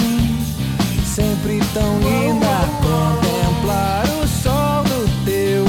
sempre 1.04 1.60
tão 1.74 1.98
linda. 1.98 2.46
Contemplar 2.80 4.04
o 4.22 4.26
sol 4.26 4.82
do 4.84 5.24
teu 5.24 5.61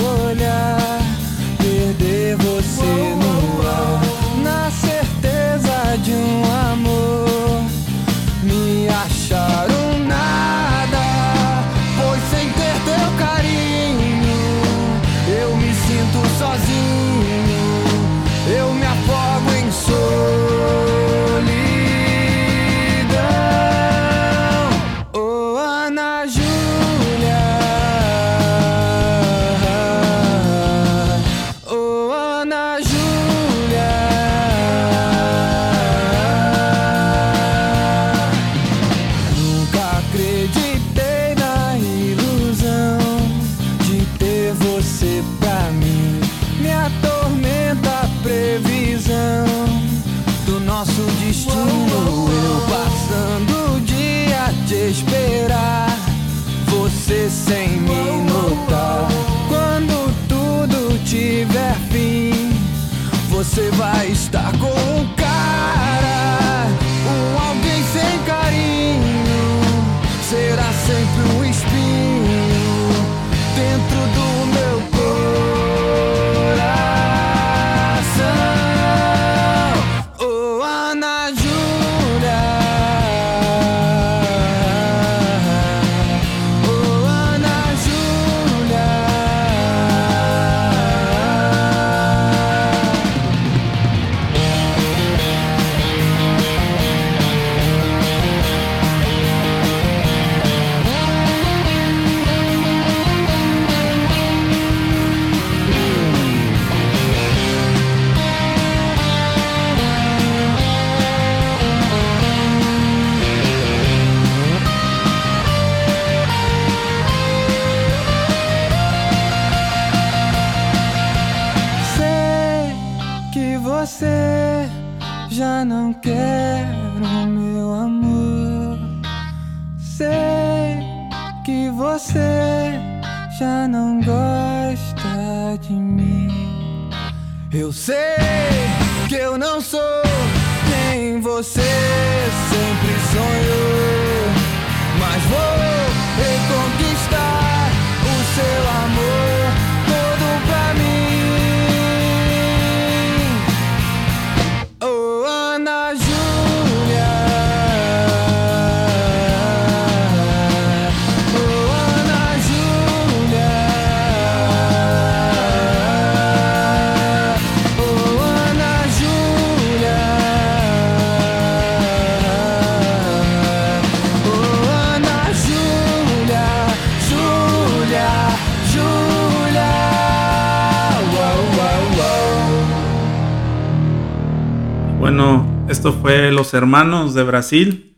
Los 186.34 186.54
Hermanos 186.54 187.14
de 187.14 187.24
Brasil 187.24 187.98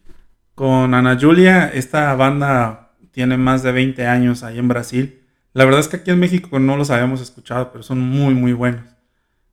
con 0.56 0.94
Ana 0.94 1.18
Julia. 1.20 1.68
Esta 1.74 2.14
banda 2.16 2.92
tiene 3.12 3.38
más 3.38 3.64
de 3.64 3.72
20 3.72 4.06
años 4.08 4.44
ahí 4.44 4.60
en 4.60 4.68
Brasil. 4.68 5.24
La 5.54 5.64
verdad 5.64 5.80
es 5.80 5.88
que 5.88 5.98
aquí 5.98 6.12
en 6.12 6.20
México 6.20 6.60
no 6.60 6.76
los 6.76 6.90
habíamos 6.90 7.22
escuchado, 7.22 7.72
pero 7.72 7.84
son 7.84 8.00
muy, 8.00 8.34
muy 8.34 8.54
buenos. 8.54 8.84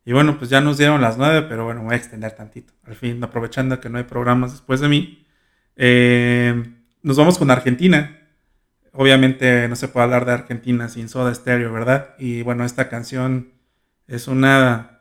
Y 0.05 0.13
bueno, 0.13 0.37
pues 0.37 0.51
ya 0.51 0.61
nos 0.61 0.79
dieron 0.79 1.01
las 1.01 1.17
9, 1.17 1.47
pero 1.49 1.65
bueno, 1.65 1.83
voy 1.85 1.95
a 1.95 1.97
extender 1.97 2.33
tantito. 2.33 2.73
Al 2.85 2.97
fin, 2.97 3.23
aprovechando 3.23 3.81
que 3.81 3.89
no 3.89 3.99
hay 3.99 4.05
programas 4.05 4.51
después 4.51 4.81
de 4.81 4.89
mí. 4.89 5.25
Eh, 5.77 6.75
nos 7.03 7.17
vamos 7.17 7.39
con 7.39 7.51
Argentina. 7.51 8.19
Obviamente 8.93 9.69
no 9.69 9.77
se 9.77 9.89
puede 9.89 10.05
hablar 10.05 10.27
de 10.27 10.33
Argentina 10.33 10.89
sin 10.89 11.09
Soda 11.09 11.33
Stereo, 11.33 11.73
¿verdad? 11.73 12.17
Y 12.19 12.43
bueno, 12.43 12.65
esta 12.65 12.89
canción 12.89 13.53
es 14.09 14.27
una 14.27 14.92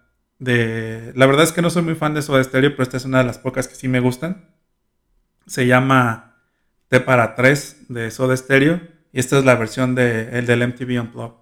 La 0.42 1.26
verdad 1.28 1.44
es 1.44 1.52
que 1.52 1.62
no 1.62 1.70
soy 1.70 1.84
muy 1.84 1.96
fan 1.96 2.14
de 2.16 2.22
Soda 2.22 2.44
Stereo, 2.44 2.72
pero 2.72 2.84
esta 2.84 2.98
es 2.98 3.06
una 3.06 3.20
de 3.20 3.26
las 3.26 3.38
pocas 3.38 3.68
que 3.68 3.76
sí 3.76 3.88
me 3.88 4.00
gustan. 4.00 4.50
Se 5.46 5.68
llama 5.68 6.38
T 6.88 7.00
para 7.00 7.36
3 7.36 7.86
de 7.90 8.10
Soda 8.10 8.36
Stereo. 8.36 8.82
Y 9.14 9.20
esta 9.20 9.38
es 9.38 9.46
la 9.46 9.56
versión 9.56 9.94
de, 9.94 10.40
el 10.40 10.46
del 10.46 10.68
MTV 10.68 11.00
Unplugged. 11.02 11.42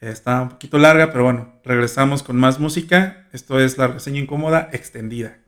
Está 0.00 0.42
un 0.42 0.48
poquito 0.50 0.78
larga, 0.78 1.10
pero 1.10 1.24
bueno, 1.24 1.60
regresamos 1.64 2.22
con 2.22 2.36
más 2.36 2.58
música. 2.58 3.28
Esto 3.32 3.58
es 3.60 3.78
la 3.78 3.88
reseña 3.88 4.20
incómoda 4.20 4.68
extendida. 4.72 5.38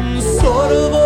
Un 0.00 0.22
sorbo 0.22 0.88
de 0.88 0.99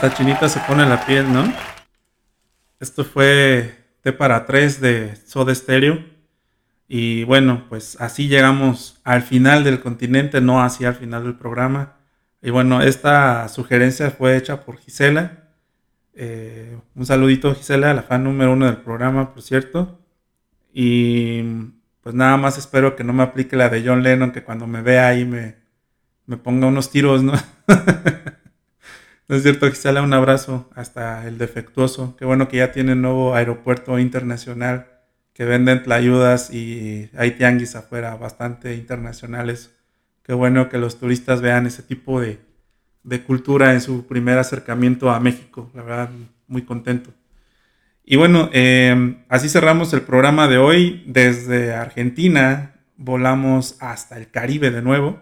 Hasta 0.00 0.14
chinita 0.14 0.48
se 0.48 0.60
pone 0.60 0.86
la 0.86 1.04
piel, 1.04 1.32
¿no? 1.32 1.52
Esto 2.78 3.04
fue 3.04 3.74
T 4.00 4.12
para 4.12 4.46
3 4.46 4.80
de 4.80 5.16
Soda 5.16 5.52
Stereo. 5.52 5.98
Y 6.86 7.24
bueno, 7.24 7.64
pues 7.68 8.00
así 8.00 8.28
llegamos 8.28 9.00
al 9.02 9.22
final 9.22 9.64
del 9.64 9.80
continente, 9.80 10.40
no 10.40 10.62
así 10.62 10.84
al 10.84 10.94
final 10.94 11.24
del 11.24 11.34
programa. 11.34 11.96
Y 12.40 12.50
bueno, 12.50 12.80
esta 12.80 13.48
sugerencia 13.48 14.12
fue 14.12 14.36
hecha 14.36 14.64
por 14.64 14.78
Gisela. 14.78 15.48
Eh, 16.14 16.78
un 16.94 17.04
saludito, 17.04 17.52
Gisela, 17.56 17.92
la 17.92 18.02
fan 18.02 18.22
número 18.22 18.52
uno 18.52 18.66
del 18.66 18.76
programa, 18.76 19.34
por 19.34 19.42
cierto. 19.42 19.98
Y 20.72 21.42
pues 22.02 22.14
nada 22.14 22.36
más 22.36 22.56
espero 22.56 22.94
que 22.94 23.02
no 23.02 23.12
me 23.12 23.24
aplique 23.24 23.56
la 23.56 23.68
de 23.68 23.82
John 23.84 24.04
Lennon, 24.04 24.30
que 24.30 24.44
cuando 24.44 24.68
me 24.68 24.80
vea 24.80 25.08
ahí 25.08 25.24
me, 25.24 25.56
me 26.26 26.36
ponga 26.36 26.68
unos 26.68 26.88
tiros, 26.92 27.24
¿no? 27.24 27.32
no 29.28 29.36
es 29.36 29.42
cierto, 29.42 29.68
Gisela, 29.68 30.02
un 30.02 30.14
abrazo 30.14 30.70
hasta 30.74 31.26
el 31.28 31.36
defectuoso. 31.36 32.16
Qué 32.16 32.24
bueno 32.24 32.48
que 32.48 32.56
ya 32.56 32.72
tiene 32.72 32.94
nuevo 32.94 33.34
aeropuerto 33.34 33.98
internacional, 33.98 34.86
que 35.34 35.44
venden 35.44 35.82
tlayudas 35.82 36.50
y 36.52 37.10
hay 37.16 37.32
tianguis 37.32 37.76
afuera 37.76 38.16
bastante 38.16 38.74
internacionales. 38.74 39.74
Qué 40.22 40.32
bueno 40.32 40.70
que 40.70 40.78
los 40.78 40.98
turistas 40.98 41.42
vean 41.42 41.66
ese 41.66 41.82
tipo 41.82 42.20
de, 42.20 42.40
cultura 43.26 43.74
en 43.74 43.80
su 43.82 44.06
primer 44.06 44.38
acercamiento 44.38 45.10
a 45.10 45.20
México. 45.20 45.70
La 45.74 45.82
verdad, 45.82 46.10
muy 46.46 46.62
contento. 46.62 47.10
Y 48.04 48.16
bueno, 48.16 48.48
eh, 48.54 49.24
así 49.28 49.50
cerramos 49.50 49.92
el 49.92 50.02
programa 50.02 50.48
de 50.48 50.56
hoy. 50.56 51.04
Desde 51.06 51.74
Argentina 51.74 52.76
volamos 52.96 53.76
hasta 53.80 54.16
el 54.16 54.30
Caribe 54.30 54.70
de 54.70 54.82
nuevo, 54.82 55.20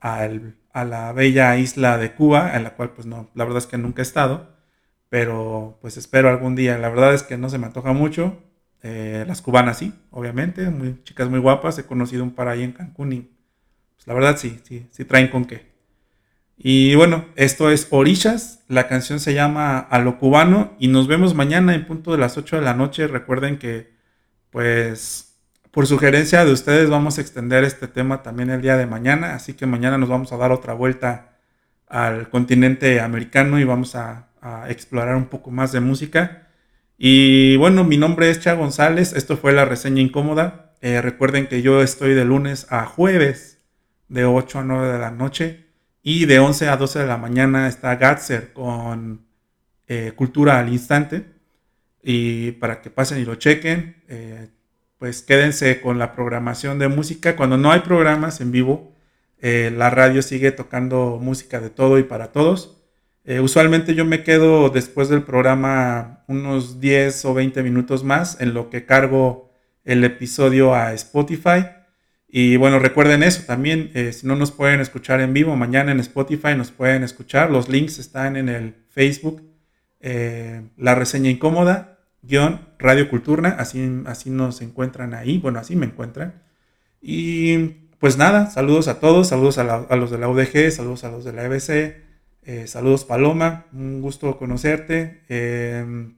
al, 0.00 0.56
a 0.76 0.84
la 0.84 1.10
bella 1.12 1.56
isla 1.56 1.96
de 1.96 2.12
Cuba, 2.12 2.54
en 2.54 2.62
la 2.62 2.74
cual 2.74 2.90
pues 2.90 3.06
no, 3.06 3.30
la 3.34 3.44
verdad 3.44 3.62
es 3.62 3.66
que 3.66 3.78
nunca 3.78 4.02
he 4.02 4.04
estado, 4.04 4.54
pero 5.08 5.78
pues 5.80 5.96
espero 5.96 6.28
algún 6.28 6.54
día. 6.54 6.76
La 6.76 6.90
verdad 6.90 7.14
es 7.14 7.22
que 7.22 7.38
no 7.38 7.48
se 7.48 7.56
me 7.56 7.64
antoja 7.64 7.94
mucho. 7.94 8.42
Eh, 8.82 9.24
las 9.26 9.40
cubanas 9.40 9.78
sí, 9.78 9.94
obviamente, 10.10 10.68
muy, 10.68 11.02
chicas 11.02 11.30
muy 11.30 11.38
guapas. 11.38 11.78
He 11.78 11.86
conocido 11.86 12.22
un 12.22 12.32
par 12.34 12.48
ahí 12.48 12.62
en 12.62 12.72
Cancún 12.72 13.14
y 13.14 13.30
la 14.04 14.12
verdad 14.12 14.36
sí, 14.36 14.60
sí, 14.64 14.86
sí 14.90 15.06
traen 15.06 15.28
con 15.28 15.46
qué. 15.46 15.72
Y 16.58 16.94
bueno, 16.94 17.24
esto 17.36 17.70
es 17.70 17.88
Orillas, 17.88 18.62
la 18.68 18.86
canción 18.86 19.18
se 19.18 19.32
llama 19.32 19.78
A 19.78 19.98
lo 19.98 20.18
cubano 20.18 20.74
y 20.78 20.88
nos 20.88 21.06
vemos 21.06 21.34
mañana 21.34 21.74
en 21.74 21.86
punto 21.86 22.12
de 22.12 22.18
las 22.18 22.36
8 22.36 22.56
de 22.56 22.62
la 22.62 22.74
noche. 22.74 23.06
Recuerden 23.06 23.58
que 23.58 23.94
pues 24.50 25.25
por 25.76 25.86
sugerencia 25.86 26.42
de 26.46 26.52
ustedes 26.52 26.88
vamos 26.88 27.18
a 27.18 27.20
extender 27.20 27.62
este 27.62 27.86
tema 27.86 28.22
también 28.22 28.48
el 28.48 28.62
día 28.62 28.78
de 28.78 28.86
mañana, 28.86 29.34
así 29.34 29.52
que 29.52 29.66
mañana 29.66 29.98
nos 29.98 30.08
vamos 30.08 30.32
a 30.32 30.38
dar 30.38 30.50
otra 30.50 30.72
vuelta 30.72 31.36
al 31.86 32.30
continente 32.30 32.98
americano 32.98 33.60
y 33.60 33.64
vamos 33.64 33.94
a, 33.94 34.30
explorar 34.68 35.16
un 35.16 35.26
poco 35.26 35.50
más 35.50 35.72
de 35.72 35.80
música. 35.80 36.48
Y 36.96 37.58
bueno, 37.58 37.84
mi 37.84 37.98
nombre 37.98 38.30
es 38.30 38.40
Cha 38.40 38.54
González, 38.54 39.12
esto 39.12 39.36
fue 39.36 39.52
la 39.52 39.66
reseña 39.66 40.00
incómoda. 40.00 40.72
Eh, 40.80 41.02
recuerden 41.02 41.46
que 41.46 41.60
yo 41.60 41.82
estoy 41.82 42.14
de 42.14 42.24
lunes 42.24 42.66
a 42.70 42.86
jueves 42.86 43.58
de 44.08 44.24
8 44.24 44.60
a 44.60 44.64
9 44.64 44.92
de 44.94 44.98
la 44.98 45.10
noche. 45.10 45.66
Y 46.02 46.24
de 46.24 46.38
11 46.38 46.68
a 46.70 46.78
12 46.78 47.00
de 47.00 47.06
la 47.06 47.18
mañana 47.18 47.68
está 47.68 47.96
Gatzer 47.96 48.54
con 48.54 49.26
eh, 49.88 50.12
Cultura 50.16 50.58
al 50.58 50.70
Instante. 50.70 51.26
Y 52.02 52.52
para 52.52 52.80
que 52.80 52.88
pasen 52.88 53.18
y 53.18 53.26
lo 53.26 53.34
chequen, 53.34 54.02
eh, 54.08 54.48
pues 54.98 55.22
quédense 55.22 55.80
con 55.80 55.98
la 55.98 56.14
programación 56.14 56.78
de 56.78 56.88
música. 56.88 57.36
Cuando 57.36 57.56
no 57.56 57.72
hay 57.72 57.80
programas 57.80 58.40
en 58.40 58.52
vivo, 58.52 58.94
eh, 59.40 59.72
la 59.76 59.90
radio 59.90 60.22
sigue 60.22 60.52
tocando 60.52 61.18
música 61.20 61.60
de 61.60 61.70
todo 61.70 61.98
y 61.98 62.02
para 62.02 62.32
todos. 62.32 62.72
usualmente 63.42 63.94
yo 63.94 64.04
me 64.04 64.22
quedo 64.22 64.70
después 64.70 65.08
del 65.08 65.22
programa 65.22 66.24
unos 66.28 66.80
10 66.80 67.24
o 67.24 67.34
20 67.34 67.62
minutos 67.64 68.04
más 68.04 68.40
en 68.40 68.54
lo 68.54 68.70
que 68.70 68.86
cargo 68.86 69.50
el 69.84 70.04
episodio 70.04 70.74
a 70.74 70.92
Spotify 70.92 71.64
y 72.28 72.56
bueno, 72.56 72.78
recuerden 72.78 73.22
eso 73.22 73.44
también, 73.46 73.90
eh, 73.94 74.12
si 74.12 74.26
no 74.26 74.36
nos 74.36 74.50
pueden 74.50 74.80
escuchar 74.80 75.20
en 75.20 75.32
vivo, 75.32 75.56
mañana 75.56 75.92
en 75.92 76.00
Spotify 76.00 76.54
nos 76.56 76.70
pueden 76.70 77.02
escuchar. 77.02 77.50
Los 77.50 77.68
links 77.68 77.98
están 77.98 78.36
en 78.36 78.48
el 78.48 78.74
Facebook, 78.90 79.42
eh, 80.00 80.62
la 80.76 80.94
reseña 80.94 81.30
incómoda, 81.30 81.95
guion 82.26 82.60
Radio 82.78 83.08
Culturna, 83.08 83.56
así, 83.58 84.02
así 84.06 84.30
nos 84.30 84.60
encuentran 84.60 85.14
ahí, 85.14 85.38
bueno, 85.38 85.58
así 85.58 85.76
me 85.76 85.86
encuentran. 85.86 86.42
Y 87.00 87.58
pues 87.98 88.16
nada, 88.18 88.50
saludos 88.50 88.88
a 88.88 89.00
todos, 89.00 89.28
saludos 89.28 89.58
a, 89.58 89.96
los 89.96 90.10
de 90.10 90.18
la 90.18 90.28
UDG, 90.28 90.70
saludos 90.70 91.04
a 91.04 91.10
los 91.10 91.24
de 91.24 91.32
la 91.32 91.44
EBC, 91.44 92.04
eh, 92.42 92.66
saludos 92.66 93.04
Paloma, 93.04 93.66
un 93.72 94.00
gusto 94.02 94.38
conocerte. 94.38 95.22
Em, 95.28 96.16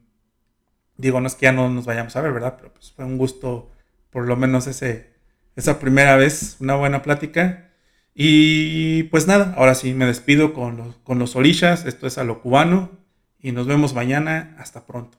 digo, 0.97 1.21
no 1.21 1.27
es 1.27 1.35
que 1.35 1.45
ya 1.45 1.53
no 1.53 1.71
nos 1.71 1.87
vayamos 1.87 2.17
a 2.17 2.21
ver, 2.21 2.33
¿verdad? 2.33 2.57
Pero 2.59 2.73
pues 2.75 2.93
fue 2.93 3.05
un 3.05 3.19
gusto 3.19 3.73
por 4.11 4.27
lo 4.27 4.37
menos 4.37 4.67
ese 4.67 5.19
esa 5.59 5.81
primera 5.81 6.17
vez, 6.17 6.57
una 6.61 6.77
buena 6.77 7.03
plática. 7.03 7.71
Y 8.15 9.05
pues 9.05 9.27
nada, 9.27 9.55
ahora 9.57 9.75
sí 9.75 9.93
me 9.93 10.07
despido 10.07 10.55
con 10.55 10.77
los, 10.77 10.97
con 10.99 11.19
los 11.19 11.35
esto 11.37 12.07
es 12.07 12.19
a 12.19 12.25
lo 12.25 12.41
cubano 12.41 12.93
y 13.41 13.53
nos 13.53 13.67
vemos 13.67 13.93
mañana, 13.95 14.57
hasta 14.59 14.87
pronto. 14.87 15.19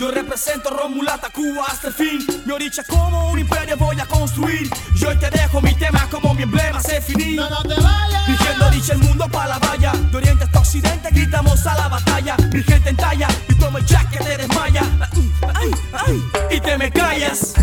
Yo 0.00 0.10
represento 0.10 0.68
Romulata, 0.68 1.30
Cuba 1.30 1.66
hasta 1.68 1.88
el 1.88 1.94
fin. 1.94 2.26
Mi 2.44 2.52
oricha 2.52 2.82
como 2.82 3.30
un 3.30 3.38
imperio 3.38 3.76
voy 3.76 4.00
a 4.00 4.04
construir. 4.04 4.68
Yo 4.96 5.10
hoy 5.10 5.16
te 5.16 5.30
dejo 5.30 5.60
mi 5.60 5.72
tema 5.74 6.08
como 6.10 6.34
mi 6.34 6.42
emblema 6.42 6.80
se 6.80 7.00
finí. 7.00 7.36
No, 7.36 7.48
no 7.48 7.62
te 7.62 7.80
vayas. 7.80 8.26
Dirigiendo 8.26 8.70
dicha 8.70 8.94
el 8.94 8.98
mundo 8.98 9.28
para 9.30 9.50
la 9.50 9.58
valla. 9.60 9.92
De 9.92 10.16
oriente 10.16 10.42
hasta 10.42 10.58
occidente 10.58 11.10
gritamos 11.12 11.64
a 11.68 11.74
la 11.76 11.86
batalla. 11.86 12.36
Mi 12.52 12.64
gente 12.64 12.90
en 12.90 12.96
talla 12.96 13.28
y 13.48 13.54
toma 13.54 13.78
el 13.78 13.86
jack 13.86 14.10
que 14.10 14.18
te 14.18 14.38
desmaya. 14.38 14.82
Ay, 15.54 15.70
ay, 15.92 16.22
y 16.50 16.60
te 16.60 16.76
me 16.76 16.90
callas. 16.90 17.54